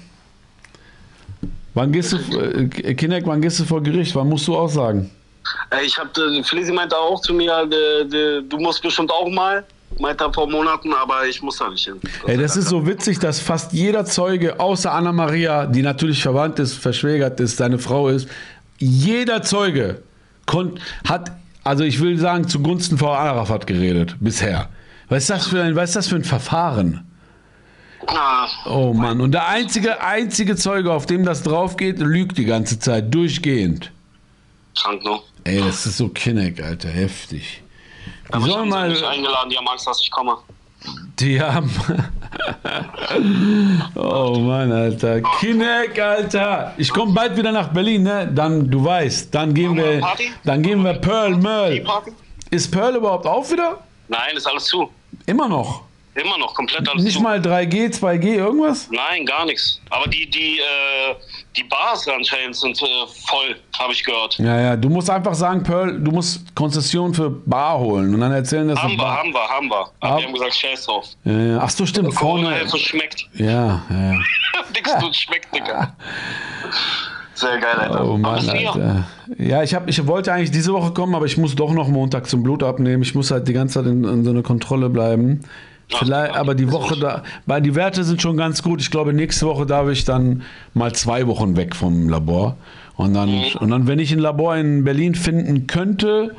Wann 1.76 1.92
gehst 1.92 2.14
du, 2.14 2.18
äh, 2.40 2.96
Kinek, 2.96 3.28
wann 3.28 3.40
gehst 3.40 3.60
du 3.60 3.66
vor 3.66 3.84
Gericht? 3.84 4.16
Wann 4.16 4.30
musst 4.30 4.48
du 4.48 4.58
aussagen? 4.58 5.12
Ey, 5.70 5.86
ich 5.86 5.96
hab, 5.96 6.18
äh, 6.18 6.44
Felisi 6.44 6.72
meinte 6.72 6.98
auch 6.98 7.22
zu 7.22 7.36
mir, 7.36 7.68
de, 7.68 8.06
de, 8.08 8.42
du 8.50 8.58
musst 8.58 8.82
bestimmt 8.82 9.12
auch 9.12 9.30
mal. 9.30 9.64
Meinte 10.00 10.24
er 10.24 10.34
vor 10.34 10.50
Monaten, 10.50 10.92
aber 10.94 11.28
ich 11.28 11.40
muss 11.44 11.58
da 11.58 11.70
nicht 11.70 11.86
hin. 11.86 12.00
Ey, 12.26 12.38
das 12.38 12.58
ist 12.58 12.70
so 12.70 12.88
witzig, 12.88 13.20
dass 13.20 13.40
fast 13.40 13.74
jeder 13.74 14.06
Zeuge, 14.06 14.60
außer 14.60 14.92
Anna 14.92 15.12
Maria, 15.12 15.68
die 15.68 15.84
natürlich 15.84 16.24
verwandt 16.24 16.58
ist, 16.58 16.74
verschwägert 16.74 17.40
ist, 17.40 17.58
seine 17.58 17.78
Frau 17.78 18.08
ist, 18.08 18.28
jeder 18.80 19.44
Zeuge 19.44 20.02
hat, 21.08 21.32
also 21.64 21.84
ich 21.84 22.00
will 22.00 22.18
sagen, 22.18 22.48
zugunsten 22.48 22.98
von 22.98 23.10
Arafat 23.10 23.68
geredet, 23.68 24.16
bisher. 24.20 24.70
Was 25.10 25.24
ist 25.24 25.30
das 25.30 25.48
für 25.48 25.62
ein, 25.62 25.76
was 25.76 25.90
ist 25.92 25.96
das 25.96 26.08
für 26.08 26.16
ein 26.16 26.24
Verfahren? 26.24 27.06
Ah, 28.08 28.48
Oh 28.66 28.94
Mann, 28.94 29.22
und 29.22 29.32
der 29.32 29.48
einzige, 29.48 30.02
einzige 30.04 30.56
Zeuge, 30.56 30.92
auf 30.92 31.06
dem 31.06 31.24
das 31.24 31.44
drauf 31.44 31.78
geht, 31.78 32.00
lügt 32.00 32.38
die 32.38 32.46
ganze 32.46 32.80
Zeit, 32.80 33.14
durchgehend. 33.14 33.92
Krank, 34.76 35.04
ne? 35.04 35.20
Ey, 35.44 35.60
das 35.62 35.86
ist 35.86 35.98
so 35.98 36.10
Kinneck, 36.10 36.64
Alter, 36.64 36.90
heftig. 36.90 37.62
Die 38.28 38.34
Aber 38.34 38.46
ich 38.48 38.52
sollen 38.52 38.64
nicht 38.70 38.72
mal. 38.72 39.06
eingeladen, 39.06 39.50
die 39.52 39.58
haben 39.58 39.68
Angst, 39.68 39.86
dass 39.86 40.00
ich 40.02 40.10
komme. 40.10 40.38
Die 41.20 41.40
haben. 41.42 41.70
oh 43.96 44.40
Mann, 44.40 44.72
Alter. 44.72 45.22
Kinneck, 45.40 46.00
Alter. 46.00 46.74
Ich 46.78 46.92
komme 46.92 47.14
bald 47.14 47.36
wieder 47.38 47.52
nach 47.52 47.70
Berlin, 47.70 48.04
ne? 48.04 48.30
Dann, 48.34 48.70
du 48.70 48.84
weißt, 48.84 49.34
dann 49.34 49.54
gehen 49.54 49.76
wir? 49.76 50.02
Dann 50.44 50.62
gehen 50.62 50.84
wir 50.84 50.94
Pearl 50.94 51.36
Merl. 51.38 51.84
Ist 52.50 52.72
Pearl 52.72 52.96
überhaupt 52.96 53.26
auf 53.26 53.52
wieder? 53.52 53.80
Nein, 54.08 54.36
ist 54.36 54.48
alles 54.48 54.66
zu. 54.66 54.90
Immer 55.26 55.48
noch. 55.48 55.84
Immer 56.14 56.38
noch, 56.38 56.54
komplett 56.54 56.88
alles 56.90 57.04
Nicht 57.04 57.16
zu. 57.18 57.24
mal 57.24 57.40
3G, 57.40 57.90
2G, 57.98 58.36
irgendwas? 58.36 58.90
Nein, 58.92 59.26
gar 59.26 59.46
nichts. 59.46 59.80
Aber 59.90 60.08
die, 60.10 60.30
die, 60.30 60.60
äh, 60.60 61.16
die 61.56 61.64
Bars 61.64 62.06
anscheinend 62.08 62.56
sind 62.58 62.82
äh, 62.82 62.86
voll, 63.28 63.56
habe 63.80 63.94
ich 63.94 64.04
gehört. 64.04 64.38
Ja, 64.38 64.60
ja, 64.60 64.76
du 64.76 64.90
musst 64.90 65.10
einfach 65.10 65.34
sagen, 65.34 65.64
Pearl, 65.64 66.02
du 66.02 66.12
musst 66.12 66.54
Konzession 66.54 67.14
für 67.14 67.30
Bar 67.30 67.80
holen 67.80 68.14
und 68.14 68.20
dann 68.20 68.34
erzählen 68.34 68.68
das. 68.68 68.82
Haben 68.82 68.98
wir, 68.98 69.08
haben 69.08 69.34
wir, 69.34 69.48
haben 69.48 69.68
wir. 69.70 69.90
Aber 70.02 70.18
die 70.20 70.26
haben 70.26 70.34
gesagt, 70.34 70.56
scheiß 70.56 70.86
drauf. 70.86 71.06
Ja, 71.24 71.32
ja. 71.40 71.60
Ach 71.62 71.70
so, 71.70 71.86
stimmt, 71.86 72.14
vorne. 72.14 72.68
Schmeckt. 72.78 73.30
Ja, 73.36 73.82
ja. 73.90 74.20
Nix 74.74 74.94
tut 75.00 75.16
schmeckt, 75.16 75.56
Digga. 75.56 75.96
Sehr 77.42 77.60
geil, 77.60 77.76
Alter. 77.80 78.06
Oh 78.08 78.18
Mann? 78.18 78.48
Alter. 78.48 79.06
Ja, 79.38 79.64
ich, 79.64 79.74
hab, 79.74 79.90
ich 79.90 80.06
wollte 80.06 80.32
eigentlich 80.32 80.52
diese 80.52 80.74
Woche 80.74 80.92
kommen, 80.92 81.16
aber 81.16 81.26
ich 81.26 81.38
muss 81.38 81.56
doch 81.56 81.74
noch 81.74 81.88
Montag 81.88 82.28
zum 82.28 82.44
Blut 82.44 82.62
abnehmen. 82.62 83.02
Ich 83.02 83.16
muss 83.16 83.32
halt 83.32 83.48
die 83.48 83.54
ganze 83.54 83.76
Zeit 83.82 83.92
in, 83.92 84.04
in 84.04 84.24
so 84.24 84.30
einer 84.30 84.44
Kontrolle 84.44 84.90
bleiben. 84.90 85.40
Vielleicht, 85.90 86.36
aber 86.36 86.56
die 86.56 86.72
Woche 86.72 86.98
da, 87.00 87.24
weil 87.48 87.62
die 87.62 87.76
Werte 87.76 88.04
sind 88.04 88.22
schon 88.22 88.38
ganz 88.38 88.64
gut. 88.64 88.80
Ich 88.80 88.92
glaube, 88.92 89.12
nächste 89.12 89.46
Woche 89.48 89.66
darf 89.66 89.90
ich 89.90 90.06
dann 90.06 90.44
mal 90.74 90.94
zwei 90.94 91.28
Wochen 91.28 91.58
weg 91.58 91.76
vom 91.76 92.08
Labor. 92.08 92.56
Und 92.96 93.14
dann, 93.16 93.30
Mhm. 93.30 93.44
und 93.60 93.70
dann, 93.72 93.88
wenn 93.88 94.00
ich 94.00 94.12
ein 94.14 94.20
Labor 94.20 94.56
in 94.56 94.84
Berlin 94.84 95.16
finden 95.16 95.68
könnte, 95.68 96.36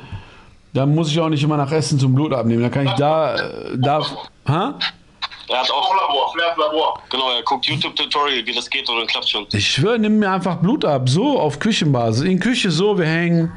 dann 0.73 0.95
muss 0.95 1.09
ich 1.11 1.19
auch 1.19 1.29
nicht 1.29 1.43
immer 1.43 1.57
nach 1.57 1.71
Essen 1.71 1.99
zum 1.99 2.15
Blut 2.15 2.33
abnehmen. 2.33 2.61
Dann 2.63 2.71
kann 2.71 2.85
ich 2.85 2.93
da, 2.93 3.35
äh, 3.35 3.39
da, 3.77 4.01
ha? 4.47 4.75
Er 5.53 5.59
hat 5.59 5.69
auch 5.69 5.95
Labor, 5.95 6.31
Flair 6.33 6.55
Labor. 6.57 6.99
Genau, 7.11 7.31
er 7.31 7.43
guckt 7.43 7.67
YouTube-Tutorial, 7.67 8.43
wie 8.43 8.53
das 8.55 8.67
geht 8.67 8.89
und 8.89 8.97
dann 8.97 9.05
klappt 9.05 9.29
schon. 9.29 9.45
Ich 9.51 9.69
schwöre, 9.69 9.99
nimm 9.99 10.17
mir 10.17 10.31
einfach 10.31 10.55
Blut 10.55 10.83
ab, 10.83 11.07
so 11.07 11.39
auf 11.39 11.59
Küchenbasis. 11.59 12.23
In 12.23 12.39
Küche 12.39 12.71
so, 12.71 12.97
wir 12.97 13.05
hängen, 13.05 13.51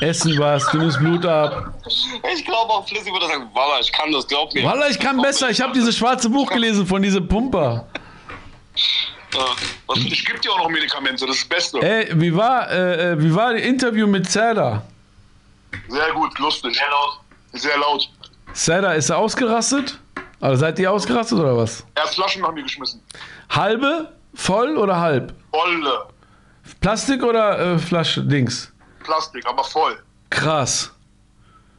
essen 0.00 0.38
was, 0.38 0.64
du 0.70 0.78
nimmst 0.78 1.00
Blut 1.00 1.26
ab. 1.26 1.74
Ich 2.32 2.44
glaube 2.44 2.72
auch, 2.72 2.86
Flizzy 2.86 3.10
würde 3.10 3.26
sagen, 3.26 3.50
Walla, 3.52 3.80
ich 3.80 3.90
kann 3.90 4.12
das, 4.12 4.28
glaub 4.28 4.54
mir. 4.54 4.62
Walla, 4.62 4.88
ich 4.90 4.98
kann 5.00 5.20
besser. 5.20 5.50
Ich 5.50 5.60
habe 5.60 5.72
dieses 5.72 5.96
schwarze 5.98 6.30
Buch 6.30 6.48
gelesen 6.52 6.86
von 6.86 7.02
diesem 7.02 7.26
Pumper. 7.26 7.84
Ja, 9.34 9.94
Ich 9.96 10.24
gebe 10.24 10.38
dir 10.38 10.52
auch 10.52 10.58
noch 10.58 10.68
Medikamente, 10.68 11.26
das 11.26 11.34
ist 11.34 11.42
das 11.42 11.48
Beste. 11.48 11.78
Ey, 11.80 12.10
wie 12.14 12.36
war, 12.36 12.70
äh, 12.70 13.10
äh, 13.14 13.20
wie 13.20 13.34
war 13.34 13.54
das 13.54 13.62
Interview 13.62 14.06
mit 14.06 14.30
Zerda? 14.30 14.84
Sehr 15.88 16.12
gut, 16.12 16.38
lustig. 16.38 16.76
Sehr 16.76 16.88
laut. 16.88 17.20
Sehr 17.54 17.76
laut. 17.76 18.08
Zerda, 18.52 18.92
ist 18.92 19.10
er 19.10 19.18
ausgerastet? 19.18 19.98
Also 20.40 20.60
seid 20.60 20.78
ihr 20.78 20.90
ausgerastet 20.90 21.38
oder 21.38 21.56
was? 21.56 21.84
Er 21.94 22.04
hat 22.04 22.10
Flaschen 22.10 22.42
nach 22.42 22.52
mir 22.52 22.62
geschmissen. 22.62 23.02
Halbe, 23.50 24.10
voll 24.34 24.76
oder 24.78 24.98
halb? 24.98 25.34
Volle. 25.50 26.06
Plastik 26.80 27.22
oder 27.22 27.74
äh, 27.74 27.78
Flasche, 27.78 28.24
Dings? 28.24 28.72
Plastik, 29.04 29.44
aber 29.46 29.64
voll. 29.64 30.02
Krass. 30.30 30.92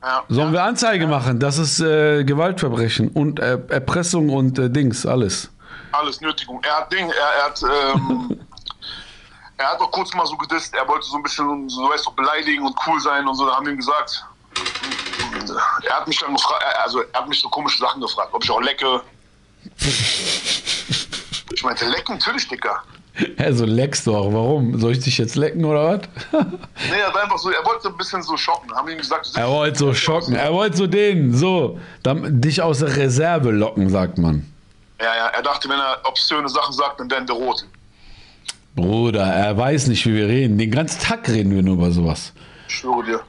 Ja. 0.04 0.24
Sollen 0.30 0.52
wir 0.52 0.64
Anzeige 0.64 1.08
machen? 1.08 1.40
Das 1.40 1.58
ist 1.58 1.80
äh, 1.80 2.24
Gewaltverbrechen 2.24 3.10
und 3.10 3.40
äh, 3.40 3.60
Erpressung 3.70 4.30
und 4.30 4.58
äh, 4.60 4.70
Dings, 4.70 5.06
alles. 5.06 5.50
Alles 5.92 6.22
Nötigung. 6.22 6.62
Er 6.64 6.78
hat 6.78 6.92
Ding, 6.92 7.10
er, 7.10 7.14
er 7.14 7.46
hat, 7.46 7.64
ähm, 7.64 8.40
er 9.58 9.72
hat 9.72 9.80
auch 9.80 9.92
kurz 9.92 10.14
mal 10.14 10.26
so 10.26 10.36
gedisst, 10.38 10.74
er 10.76 10.88
wollte 10.88 11.06
so 11.06 11.18
ein 11.18 11.24
bisschen, 11.24 11.70
so 11.70 11.90
weißt 11.90 12.06
du, 12.06 12.12
beleidigen 12.12 12.66
und 12.66 12.76
cool 12.88 13.00
sein 13.00 13.28
und 13.28 13.36
so, 13.36 13.46
da 13.48 13.56
haben 13.56 13.66
wir 13.66 13.74
ihm 13.74 13.78
gesagt. 13.78 14.26
Und, 15.52 15.58
äh, 15.84 15.88
Er 15.90 15.98
hat 15.98 16.08
mich 16.08 16.20
dann 16.20 16.34
gefragt, 16.34 16.64
also 16.84 17.02
er 17.02 17.20
hat 17.20 17.28
mich 17.30 17.40
so 17.40 17.50
komische 17.50 17.80
Sachen 17.80 18.02
gefragt, 18.02 18.30
ob 18.34 18.44
ich 18.44 18.50
auch 18.52 18.62
lecke. 18.62 19.02
Ich 21.54 21.64
meinte, 21.64 21.86
lecken 21.86 22.14
natürlich, 22.16 22.48
Dicker. 22.48 22.82
Also 23.38 23.66
leckst 23.66 24.08
du 24.08 24.16
auch. 24.16 24.32
Warum? 24.34 24.80
Soll 24.80 24.94
ich 24.94 25.00
dich 25.00 25.18
jetzt 25.18 25.36
lecken 25.36 25.66
oder 25.66 26.00
was? 26.00 26.00
Nee, 26.90 27.00
er 27.00 27.14
war 27.14 27.24
einfach 27.24 27.38
so, 27.38 27.50
er 27.52 27.64
wollte 27.66 27.90
ein 27.90 27.98
bisschen 27.98 28.24
so 28.24 28.38
schocken. 28.38 28.74
Haben 28.74 28.90
ihm 28.90 28.98
gesagt, 28.98 29.30
Er 29.36 29.50
wollte 29.50 29.78
so 29.78 29.94
schocken. 29.94 30.34
Er 30.34 30.54
wollte 30.54 30.78
so 30.78 30.88
den, 30.88 31.34
so, 31.36 31.78
dann, 32.04 32.40
dich 32.42 32.62
aus 32.62 32.80
der 32.80 32.96
Reserve 32.96 33.52
locken, 33.52 33.90
sagt 33.90 34.18
man. 34.18 34.46
Ja, 35.00 35.14
ja, 35.16 35.28
er 35.28 35.42
dachte, 35.42 35.68
wenn 35.68 35.78
er 35.78 36.00
obszöne 36.06 36.48
Sachen 36.48 36.74
sagt, 36.74 37.00
dann 37.00 37.12
werden 37.12 37.28
der 37.28 37.36
rot. 37.36 37.66
Bruder, 38.76 39.24
er 39.26 39.58
weiß 39.58 39.88
nicht, 39.88 40.06
wie 40.06 40.14
wir 40.16 40.28
reden. 40.28 40.58
Den 40.58 40.72
ganzen 40.72 41.02
Tag 41.02 41.28
reden 41.28 41.54
wir 41.54 41.62
nur 41.62 41.76
über 41.76 41.92
sowas. 41.92 42.32
Ich 42.70 42.76
schwöre 42.76 43.04
dir. 43.04 43.20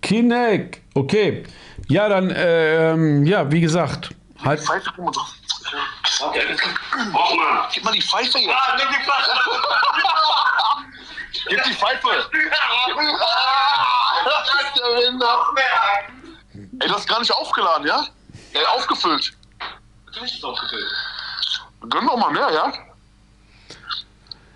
Kinek, 0.00 0.80
okay. 0.96 1.44
Ja, 1.88 2.08
dann, 2.08 2.32
ähm, 2.34 3.24
ja, 3.26 3.50
wie 3.50 3.60
gesagt, 3.60 4.10
halt. 4.42 4.60
Pfeife, 4.60 4.90
guck 4.96 5.04
mal 5.04 5.12
drauf. 5.12 5.32
Och, 6.20 7.36
Mann. 7.36 7.66
Gib 7.72 7.84
mal 7.84 7.92
die 7.92 8.02
Pfeife 8.02 8.38
jetzt. 8.38 8.54
Ah, 8.54 8.76
nimm 8.76 8.88
die 8.88 9.04
Flasche. 9.04 9.30
Gib 11.48 11.62
die 11.64 11.74
Pfeife. 11.74 12.30
Ey, 16.80 16.88
du 16.88 16.94
hast 16.94 17.08
gar 17.08 17.20
nicht 17.20 17.32
aufgeladen, 17.32 17.86
ja? 17.86 18.06
Ey, 18.52 18.64
aufgefüllt. 18.66 19.32
Natürlich 20.06 20.34
ist 20.34 20.44
aufgefüllt. 20.44 20.90
Gönn 21.88 22.06
doch 22.06 22.16
mal 22.16 22.32
mehr, 22.32 22.50
ja? 22.50 22.72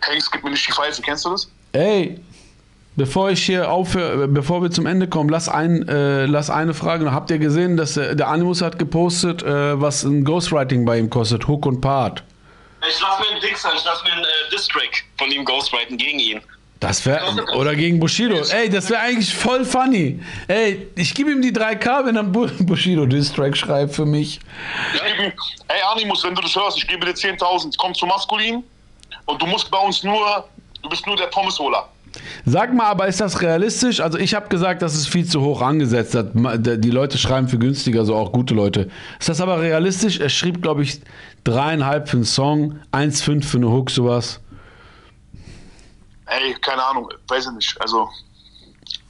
Hanks, 0.07 0.31
gib 0.31 0.42
mir 0.42 0.50
nicht 0.50 0.66
die 0.66 0.72
Pfeife, 0.72 1.03
kennst 1.03 1.24
du 1.24 1.31
das? 1.31 1.48
Ey, 1.72 2.24
bevor 2.96 3.31
ich 3.31 3.42
hier 3.44 3.70
aufhöre, 3.70 4.29
bevor 4.29 4.62
wir 4.62 4.70
zum 4.70 4.87
Ende 4.87 5.09
kommen, 5.09 5.29
lass, 5.31 5.48
ein, 5.48 5.88
äh, 5.88 6.26
lass 6.26 6.50
eine 6.50 6.74
Frage 6.74 7.05
noch. 7.05 7.12
Habt 7.12 7.31
ihr 7.31 7.38
gesehen, 7.38 7.76
dass 7.76 7.96
äh, 7.96 8.14
der 8.16 8.29
Animus 8.29 8.62
hat 8.62 8.79
gepostet, 8.79 9.42
äh, 9.42 9.81
was 9.81 10.03
ein 10.05 10.24
Ghostwriting 10.24 10.85
bei 10.85 10.98
ihm 10.98 11.09
kostet, 11.11 11.46
Hook 11.48 11.66
und 11.66 11.81
Part? 11.81 12.22
Ich 12.88 13.00
lass 13.00 13.18
mir 13.20 13.31
einen 13.33 13.40
Dings, 13.40 13.64
ich 13.64 13.85
lass 13.85 14.03
mir 14.05 14.12
einen 14.12 14.24
äh, 14.24 14.50
Distrack 14.53 15.05
von 15.18 15.31
ihm 15.31 15.44
ghostwriten 15.44 15.96
gegen 15.96 16.18
ihn. 16.18 16.40
Das 16.81 17.05
wäre 17.05 17.20
oder 17.59 17.74
gegen 17.76 18.00
Bushido. 18.00 18.37
Ey, 18.37 18.70
das 18.70 18.88
wäre 18.88 19.03
eigentlich 19.03 19.35
voll 19.35 19.66
funny. 19.66 20.18
Ey, 20.48 20.88
ich 20.96 21.14
gebe 21.14 21.31
ihm 21.31 21.42
die 21.42 21.53
3K, 21.53 22.07
wenn 22.07 22.16
er 22.16 22.22
Bu- 22.22 22.48
Bushido 22.61 23.05
Distrack 23.05 23.55
schreibt 23.55 23.94
für 23.94 24.07
mich. 24.07 24.40
Ich 24.94 25.03
gebe 25.03 25.24
ihm, 25.26 25.33
ey 25.68 25.81
Animus, 25.92 26.24
wenn 26.24 26.35
du 26.35 26.40
das 26.40 26.57
hörst, 26.57 26.79
ich 26.79 26.88
gebe 26.88 27.05
dir 27.05 27.12
10.000. 27.12 27.74
Komm 27.76 27.94
zu 27.94 28.07
Maskulin 28.07 28.64
und 29.26 29.42
du 29.42 29.46
musst 29.46 29.70
bei 29.70 29.76
uns 29.79 30.03
nur, 30.03 30.48
du 30.83 30.88
bist 30.88 31.07
nur 31.07 31.16
der 31.18 31.26
Pommesholer. 31.26 31.87
Sag 32.44 32.74
mal, 32.74 32.87
aber 32.87 33.06
ist 33.09 33.20
das 33.20 33.40
realistisch? 33.42 34.00
Also 34.00 34.18
ich 34.18 34.35
habe 34.35 34.48
gesagt, 34.48 34.83
das 34.83 34.94
ist 34.94 35.09
viel 35.09 35.24
zu 35.26 35.40
hoch 35.40 35.62
angesetzt. 35.62 36.14
Das- 36.14 36.26
Die 36.33 36.90
Leute 36.90 37.18
schreiben 37.18 37.48
für 37.48 37.59
günstiger, 37.59 38.04
so 38.04 38.14
auch 38.16 38.33
gute 38.33 38.54
Leute. 38.54 38.88
Ist 39.18 39.28
das 39.28 39.40
aber 39.40 39.61
realistisch? 39.61 40.20
Er 40.20 40.28
schrieb, 40.28 40.62
glaube 40.62 40.83
ich, 40.83 41.00
dreieinhalb 41.44 42.09
für 42.09 42.16
einen 42.18 42.24
Song, 42.24 42.78
1,5 42.92 43.44
für 43.46 43.56
eine 43.59 43.70
Hook, 43.70 43.90
sowas. 43.90 44.40
Ey, 46.26 46.54
keine 46.61 46.83
Ahnung, 46.85 47.09
weiß 47.28 47.46
ich 47.46 47.52
nicht. 47.52 47.80
Also, 47.80 48.09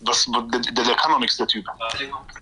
was, 0.00 0.24
der, 0.26 0.60
der, 0.60 0.84
der 0.84 0.94
kann 0.94 1.12
doch 1.12 1.18
nichts, 1.20 1.36
der 1.36 1.46
Typ. 1.46 1.64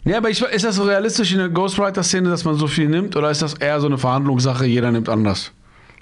Ja, 0.04 0.18
aber 0.18 0.30
ich, 0.30 0.40
ist 0.40 0.64
das 0.64 0.76
so 0.76 0.84
realistisch 0.84 1.32
in 1.32 1.38
der 1.38 1.48
Ghostwriter-Szene, 1.48 2.30
dass 2.30 2.44
man 2.44 2.54
so 2.54 2.66
viel 2.68 2.88
nimmt? 2.88 3.16
Oder 3.16 3.30
ist 3.30 3.42
das 3.42 3.54
eher 3.54 3.80
so 3.80 3.86
eine 3.86 3.98
Verhandlungssache, 3.98 4.66
jeder 4.66 4.92
nimmt 4.92 5.08
anders? 5.08 5.50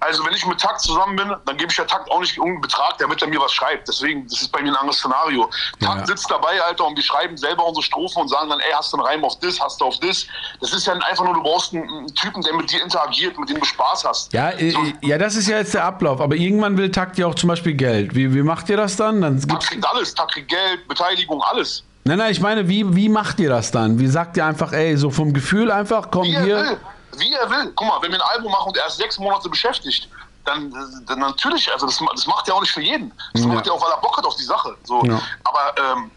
Also, 0.00 0.24
wenn 0.26 0.34
ich 0.34 0.46
mit 0.46 0.60
Takt 0.60 0.80
zusammen 0.80 1.16
bin, 1.16 1.28
dann 1.44 1.56
gebe 1.56 1.70
ich 1.70 1.76
der 1.76 1.86
Takt 1.86 2.10
auch 2.10 2.20
nicht 2.20 2.36
irgendeinen 2.36 2.60
Betrag, 2.60 2.98
damit 2.98 3.22
er 3.22 3.28
mir 3.28 3.40
was 3.40 3.52
schreibt. 3.52 3.88
Deswegen, 3.88 4.26
das 4.28 4.42
ist 4.42 4.52
bei 4.52 4.60
mir 4.62 4.70
ein 4.70 4.76
anderes 4.76 4.98
Szenario. 4.98 5.48
Takt 5.80 6.00
Ja. 6.00 6.06
sitzt 6.06 6.30
dabei, 6.30 6.60
Alter, 6.62 6.86
und 6.86 6.96
wir 6.96 7.02
schreiben 7.02 7.36
selber 7.36 7.66
unsere 7.66 7.82
Strophen 7.82 8.22
und 8.22 8.28
sagen 8.28 8.50
dann, 8.50 8.60
ey, 8.60 8.72
hast 8.74 8.92
du 8.92 8.98
einen 8.98 9.06
Reim 9.06 9.24
auf 9.24 9.38
das, 9.40 9.60
hast 9.60 9.80
du 9.80 9.86
auf 9.86 9.98
das. 10.00 10.26
Das 10.60 10.72
ist 10.72 10.86
ja 10.86 10.92
einfach 10.94 11.24
nur, 11.24 11.34
du 11.34 11.42
brauchst 11.42 11.72
einen, 11.74 11.88
einen 11.88 12.14
Typen, 12.14 12.42
der 12.42 12.54
mit 12.54 12.70
dir 12.70 12.82
interagiert, 12.82 13.38
mit 13.38 13.48
dem 13.48 13.58
du 13.58 13.64
Spaß 13.64 14.04
hast. 14.04 14.32
Ja, 14.32 14.50
äh, 14.50 14.70
So, 14.70 14.80
ja, 15.02 15.18
das 15.18 15.36
ist 15.36 15.48
ja 15.48 15.58
jetzt 15.58 15.74
der 15.74 15.84
Ablauf. 15.84 16.20
Aber 16.20 16.34
irgendwann 16.36 16.76
will 16.76 16.90
Takt 16.90 17.18
ja 17.18 17.26
auch 17.26 17.34
zum 17.34 17.48
Beispiel 17.48 17.74
Geld. 17.74 18.14
Wie, 18.14 18.34
wie 18.34 18.42
macht 18.42 18.68
ihr 18.68 18.76
das 18.76 18.96
dann? 18.96 19.20
dann 19.20 19.40
Takt 19.40 19.66
kriegt 19.66 19.86
alles, 19.86 20.14
Takt 20.14 20.32
kriegt 20.32 20.48
Geld, 20.48 20.86
Beteiligung, 20.88 21.42
alles. 21.42 21.82
nein, 22.04 22.18
nein, 22.18 22.32
ich 22.32 22.40
meine, 22.40 22.68
wie, 22.68 22.94
wie 22.94 23.08
macht 23.08 23.38
ihr 23.40 23.48
das 23.48 23.70
dann? 23.70 23.98
Wie 23.98 24.06
sagt 24.06 24.36
ihr 24.36 24.44
einfach, 24.46 24.72
ey, 24.72 24.96
so 24.96 25.10
vom 25.10 25.32
Gefühl 25.32 25.70
einfach, 25.70 26.08
komm 26.10 26.24
Wie 26.24 26.34
er 26.34 26.44
hier. 26.44 26.78
Wie 27.16 27.32
er 27.32 27.48
will. 27.50 27.72
Guck 27.74 27.86
mal, 27.88 28.02
wenn 28.02 28.12
wir 28.12 28.18
ein 28.22 28.28
Album 28.30 28.52
machen 28.52 28.68
und 28.68 28.76
er 28.76 28.86
ist 28.86 28.96
sechs 28.96 29.18
Monate 29.18 29.48
beschäftigt, 29.48 30.08
dann, 30.44 30.72
dann 31.06 31.18
natürlich, 31.18 31.70
also 31.72 31.86
das, 31.86 32.00
das 32.14 32.26
macht 32.26 32.48
er 32.48 32.54
auch 32.54 32.60
nicht 32.60 32.72
für 32.72 32.82
jeden. 32.82 33.12
Das 33.32 33.42
Ja. 33.42 33.48
macht 33.48 33.66
er 33.66 33.72
auch, 33.72 33.82
weil 33.82 33.90
er 33.90 33.98
Bock 33.98 34.16
hat 34.16 34.24
auf 34.26 34.36
die 34.36 34.44
Sache. 34.44 34.76
So. 34.84 35.02
Ja. 35.04 35.20
Aber 35.44 35.74
ähm, 35.92 36.10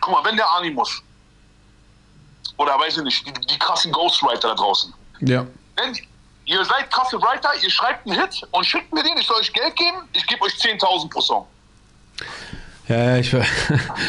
guck 0.00 0.12
mal, 0.14 0.24
wenn 0.24 0.36
der 0.36 0.50
Animus 0.52 1.02
oder 2.56 2.78
weiß 2.78 2.98
ich 2.98 3.02
nicht, 3.04 3.26
die, 3.26 3.32
die 3.46 3.58
krassen 3.58 3.92
Ghostwriter 3.92 4.48
da 4.48 4.54
draußen, 4.54 4.92
Ja. 5.20 5.46
wenn 5.76 5.96
ihr 6.46 6.64
seid 6.64 6.90
krasse 6.90 7.20
Writer, 7.20 7.50
ihr 7.62 7.70
schreibt 7.70 8.06
einen 8.06 8.18
Hit 8.20 8.46
und 8.50 8.64
schickt 8.64 8.92
mir 8.92 9.02
den, 9.02 9.16
ich 9.18 9.26
soll 9.26 9.36
euch 9.36 9.52
Geld 9.52 9.74
geben, 9.76 10.08
ich 10.12 10.26
gebe 10.26 10.42
euch 10.42 10.52
10.000 10.54 11.10
pro 11.10 11.20
Song. 11.20 11.46
Ja, 12.88 13.16
ich 13.16 13.30
ver- 13.30 13.44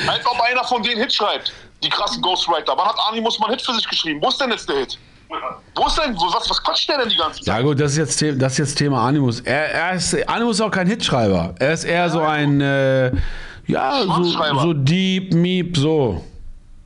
Als 0.08 0.26
ob 0.26 0.40
einer 0.42 0.64
von 0.64 0.82
denen 0.82 1.02
Hit 1.02 1.14
schreibt, 1.14 1.54
die 1.84 1.90
krassen 1.90 2.22
Ghostwriter. 2.22 2.74
Wann 2.76 2.88
hat 2.88 2.98
Animus 3.10 3.38
mal 3.40 3.48
einen 3.48 3.56
Hit 3.58 3.66
für 3.66 3.74
sich 3.74 3.88
geschrieben? 3.88 4.22
Wo 4.22 4.30
ist 4.30 4.40
denn 4.42 4.50
jetzt 4.52 4.68
der 4.70 4.78
Hit? 4.78 4.98
Wo 5.76 5.88
ist 5.88 5.98
denn, 5.98 6.16
was, 6.16 6.50
was 6.50 6.64
quatscht 6.64 6.90
der 6.90 6.98
denn 7.00 7.10
die 7.10 7.16
ganze 7.18 7.40
Zeit? 7.42 7.48
Ja 7.48 7.62
gut, 7.62 7.80
das 7.80 7.92
ist 7.94 7.98
jetzt, 7.98 8.20
The- 8.20 8.38
das 8.38 8.54
ist 8.54 8.58
jetzt 8.60 8.76
Thema 8.78 9.08
Animus. 9.08 9.40
Er, 9.42 9.72
er 9.74 9.94
ist, 9.94 10.28
Animus 10.28 10.56
ist 10.58 10.62
auch 10.62 10.72
kein 10.72 10.88
Hitschreiber. 10.88 11.56
Er 11.60 11.74
ist 11.74 11.84
eher 11.86 12.10
so 12.10 12.22
ein, 12.22 12.60
äh, 12.62 13.12
Ja, 13.68 14.02
so, 14.06 14.24
so 14.24 14.74
Deep, 14.74 15.34
Meep, 15.34 15.78
so. 15.78 16.24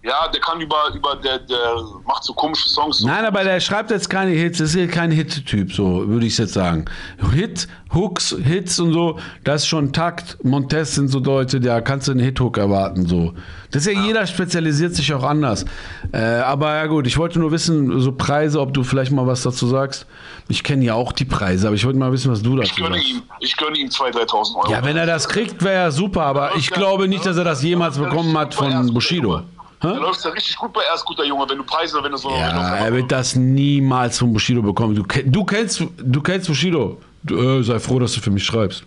Ja, 0.06 0.28
der 0.28 0.40
kann 0.40 0.62
über, 0.62 0.76
über 0.94 1.16
der, 1.16 1.40
der 1.40 1.76
macht 2.06 2.24
so 2.24 2.34
komische 2.34 2.70
Songs. 2.70 3.00
So. 3.00 3.08
Nein, 3.08 3.26
aber 3.26 3.44
der 3.44 3.60
schreibt 3.60 3.90
jetzt 3.90 4.08
keine 4.10 4.32
Hits, 4.32 4.60
das 4.60 4.70
ist 4.70 4.76
hier 4.76 4.88
kein 4.88 5.10
Hit-Typ, 5.10 5.74
so 5.74 6.08
würde 6.08 6.28
ich 6.28 6.38
jetzt 6.38 6.54
sagen. 6.54 6.86
Hit, 7.34 7.68
Hooks, 7.92 8.36
Hits 8.44 8.80
und 8.80 8.94
so, 8.94 9.18
das 9.44 9.64
ist 9.64 9.68
schon 9.68 9.94
Takt. 9.94 10.38
Montez 10.44 10.94
sind 10.96 11.08
so 11.08 11.18
Leute, 11.20 11.60
da 11.60 11.82
kannst 11.82 12.08
du 12.08 12.12
einen 12.12 12.20
Hit-Hook 12.20 12.58
erwarten, 12.60 13.08
so. 13.08 13.34
Das 13.72 13.86
ist 13.88 13.94
ja, 13.94 14.00
jeder 14.00 14.28
spezialisiert 14.28 14.94
sich 14.94 15.12
auch 15.14 15.24
anders. 15.24 15.66
Äh, 16.12 16.20
aber 16.20 16.76
ja 16.76 16.86
gut, 16.86 17.08
ich 17.08 17.18
wollte 17.18 17.40
nur 17.40 17.52
wissen, 17.52 18.00
so 18.00 18.12
Preise, 18.12 18.62
ob 18.62 18.74
du 18.76 18.84
vielleicht 18.84 19.12
mal 19.12 19.26
was 19.26 19.42
dazu 19.42 19.66
sagst. 19.68 20.06
Ich 20.48 20.64
kenne 20.64 20.86
ja 20.86 20.94
auch 20.94 21.12
die 21.14 21.26
Preise, 21.26 21.66
aber 21.68 21.76
ich 21.76 21.84
wollte 21.86 21.98
mal 21.98 22.12
wissen, 22.12 22.32
was 22.32 22.44
du 22.44 22.62
Ich 22.62 22.70
dazu 22.70 22.84
gönne 22.84 22.96
sagst. 22.98 23.10
ihm, 23.10 23.24
ich 23.40 23.58
gönne 23.58 23.78
ihm 23.78 23.88
2.000, 23.88 24.12
3.000 24.30 24.56
Euro. 24.56 24.72
Ja, 24.72 24.86
wenn 24.86 24.98
er 24.98 25.08
das 25.08 25.28
kriegt, 25.28 25.64
wäre 25.64 25.76
ja 25.86 25.92
super, 25.92 26.24
aber 26.24 26.56
ich 26.58 26.70
glaube 26.70 27.08
nicht, 27.08 27.26
dass 27.26 27.38
er 27.38 27.44
das 27.44 27.64
jemals 27.64 27.98
bekommen 27.98 28.38
hat 28.38 28.54
von 28.54 28.94
Bushido. 28.94 29.42
Da 29.82 29.94
Hä? 29.94 29.98
läuft 30.00 30.24
ja 30.24 30.32
richtig 30.32 30.56
gut 30.58 30.72
bei 30.74 30.82
er 30.90 30.96
ist 30.96 31.06
guter 31.06 31.26
Junge, 31.26 31.46
wenn 31.50 31.58
du 31.58 31.64
Preise, 31.64 32.02
wenn 32.02 32.12
du 32.12 32.18
so. 32.18 32.30
wenn 32.30 32.40
Ja, 32.40 32.78
du 32.80 32.86
er 32.86 32.94
wird 32.94 33.12
das 33.12 33.36
niemals 33.36 34.18
von 34.20 34.32
Bushido 34.34 34.62
bekommen. 34.62 34.96
Du, 34.96 35.04
du, 35.04 35.44
kennst, 35.44 35.84
du 35.98 36.22
kennst 36.22 36.48
Bushido. 36.48 37.02
Du, 37.24 37.38
äh, 37.60 37.64
sei 37.64 37.80
froh, 37.80 38.00
dass 38.00 38.14
du 38.14 38.22
für 38.22 38.32
mich 38.32 38.44
schreibst. 38.46 38.84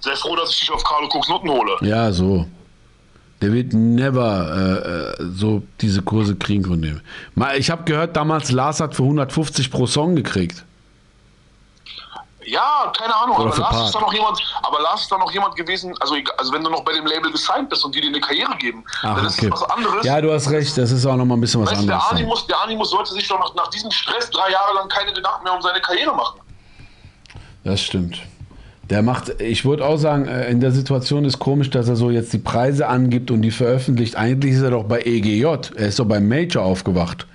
Sei 0.00 0.14
froh, 0.16 0.34
dass 0.36 0.50
ich 0.50 0.60
dich 0.60 0.70
auf 0.72 0.82
Carlo 0.84 1.08
Cooks 1.12 1.28
Noten 1.28 1.48
hole. 1.50 1.76
Ja, 1.82 2.10
so. 2.12 2.46
Der 3.42 3.52
wird 3.52 3.72
never 3.74 5.16
äh, 5.18 5.22
äh, 5.22 5.26
so 5.34 5.62
diese 5.80 6.02
Kurse 6.02 6.36
kriegen 6.36 6.64
von 6.64 6.80
dem. 6.80 7.00
Mal, 7.34 7.58
Ich 7.58 7.70
habe 7.70 7.84
gehört, 7.84 8.16
damals 8.16 8.50
Lars 8.50 8.80
hat 8.80 8.94
für 8.94 9.02
150 9.02 9.70
pro 9.70 9.86
Song 9.86 10.14
gekriegt. 10.16 10.64
Ja, 12.46 12.92
keine 12.96 13.14
Ahnung, 13.14 13.36
Oder 13.36 13.52
aber 13.52 13.58
Lars 13.58 13.86
ist 13.86 13.94
da 13.94 14.00
noch 14.00 14.12
jemand, 14.12 14.38
aber 14.62 14.80
Lars 14.80 15.02
ist 15.02 15.12
da 15.12 15.18
noch 15.18 15.30
jemand 15.32 15.56
gewesen, 15.56 15.94
also, 16.00 16.16
also 16.36 16.52
wenn 16.52 16.62
du 16.62 16.70
noch 16.70 16.84
bei 16.84 16.92
dem 16.92 17.06
Label 17.06 17.30
gesigned 17.30 17.70
bist 17.70 17.84
und 17.84 17.94
die 17.94 18.00
dir 18.00 18.08
eine 18.08 18.20
Karriere 18.20 18.54
geben, 18.56 18.84
Ach, 19.02 19.16
dann 19.16 19.26
ist 19.26 19.38
okay. 19.38 19.50
das 19.50 19.62
was 19.62 19.70
anderes. 19.70 20.04
Ja, 20.04 20.20
du 20.20 20.32
hast 20.32 20.50
recht, 20.50 20.76
das 20.76 20.90
ist 20.90 21.06
auch 21.06 21.16
noch 21.16 21.24
mal 21.24 21.36
ein 21.36 21.40
bisschen 21.40 21.62
was 21.62 21.70
weißt, 21.70 21.88
der, 21.88 21.94
anderes. 21.94 22.08
dann. 22.10 22.18
Animus, 22.18 22.46
der 22.46 22.60
Animus 22.62 22.90
sollte 22.90 23.12
sich 23.14 23.26
doch 23.28 23.38
nach, 23.38 23.54
nach 23.54 23.68
diesem 23.68 23.90
Stress 23.90 24.30
drei 24.30 24.50
Jahre 24.50 24.74
lang 24.74 24.88
keine 24.88 25.12
Gedanken 25.12 25.44
mehr 25.44 25.54
um 25.54 25.62
seine 25.62 25.80
Karriere 25.80 26.14
machen. 26.14 26.40
Das 27.64 27.80
stimmt. 27.80 28.18
Der 28.90 29.02
macht, 29.02 29.40
ich 29.40 29.64
würde 29.64 29.86
auch 29.86 29.96
sagen, 29.96 30.28
äh, 30.28 30.50
in 30.50 30.60
der 30.60 30.70
Situation 30.70 31.24
ist 31.24 31.38
komisch, 31.38 31.70
dass 31.70 31.88
er 31.88 31.96
so 31.96 32.10
jetzt 32.10 32.32
die 32.34 32.38
Preise 32.38 32.86
angibt 32.86 33.30
und 33.30 33.40
die 33.40 33.50
veröffentlicht. 33.50 34.16
Eigentlich 34.16 34.52
ist 34.54 34.62
er 34.62 34.70
doch 34.70 34.84
bei 34.84 35.00
EGJ. 35.00 35.44
Er 35.44 35.88
ist 35.88 35.98
doch 35.98 36.04
beim 36.04 36.28
Major 36.28 36.62
aufgewacht. 36.62 37.26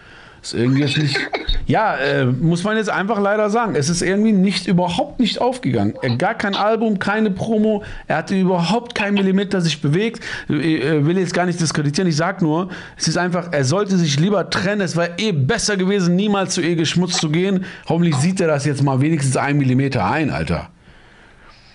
Ist 0.41 0.53
irgendwie 0.53 0.81
jetzt 0.81 0.97
nicht. 0.97 1.17
Ja, 1.65 1.95
äh, 1.97 2.25
muss 2.25 2.63
man 2.63 2.77
jetzt 2.77 2.89
einfach 2.89 3.19
leider 3.19 3.49
sagen. 3.49 3.75
Es 3.75 3.89
ist 3.89 4.01
irgendwie 4.01 4.31
nicht, 4.31 4.67
überhaupt 4.67 5.19
nicht 5.19 5.39
aufgegangen. 5.39 5.93
Er, 6.01 6.15
gar 6.17 6.33
kein 6.33 6.55
Album, 6.55 6.97
keine 6.97 7.29
Promo. 7.29 7.83
Er 8.07 8.17
hatte 8.17 8.39
überhaupt 8.39 8.95
keinen 8.95 9.15
Millimeter 9.15 9.61
sich 9.61 9.81
bewegt. 9.81 10.23
Ich 10.47 10.55
äh, 10.55 11.05
will 11.05 11.17
jetzt 11.17 11.33
gar 11.33 11.45
nicht 11.45 11.59
diskreditieren. 11.59 12.09
Ich 12.09 12.15
sag 12.15 12.41
nur, 12.41 12.69
es 12.97 13.07
ist 13.07 13.17
einfach, 13.17 13.49
er 13.51 13.65
sollte 13.65 13.97
sich 13.97 14.19
lieber 14.19 14.49
trennen. 14.49 14.81
Es 14.81 14.95
war 14.95 15.19
eh 15.19 15.31
besser 15.31 15.77
gewesen, 15.77 16.15
niemals 16.15 16.55
zu 16.55 16.61
EG 16.61 16.85
Schmutz 16.85 17.17
zu 17.17 17.29
gehen. 17.29 17.65
Hoffentlich 17.87 18.15
sieht 18.15 18.39
er 18.41 18.47
das 18.47 18.65
jetzt 18.65 18.81
mal 18.81 19.01
wenigstens 19.01 19.37
ein 19.37 19.57
Millimeter 19.57 20.09
ein, 20.09 20.31
Alter. 20.31 20.69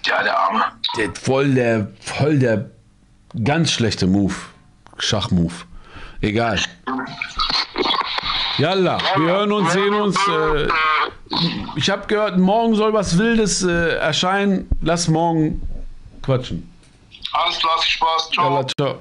Ja, 0.06 0.22
der 0.22 0.38
Arme. 0.38 0.64
Der, 0.98 1.10
voll 1.14 1.54
der, 1.54 1.88
voll 2.00 2.38
der 2.38 2.70
ganz 3.44 3.70
schlechte 3.70 4.06
Move. 4.06 4.34
Schachmove. 4.98 5.66
Egal. 6.20 6.58
Jalla, 8.58 8.98
wir 9.16 9.26
hören 9.26 9.52
uns, 9.52 9.72
sehen 9.72 9.94
uns. 9.94 10.16
Äh, 10.28 10.68
ich 11.76 11.90
habe 11.90 12.06
gehört, 12.06 12.38
morgen 12.38 12.74
soll 12.74 12.92
was 12.92 13.18
Wildes 13.18 13.62
äh, 13.62 13.96
erscheinen. 13.96 14.68
Lass 14.80 15.08
morgen 15.08 15.60
quatschen. 16.22 16.70
Alles 17.32 17.58
klar, 17.58 17.78
viel 17.78 17.90
Spaß. 17.90 18.30
Ciao. 18.30 18.50
Jalla, 18.50 18.66
ciao. 18.78 19.00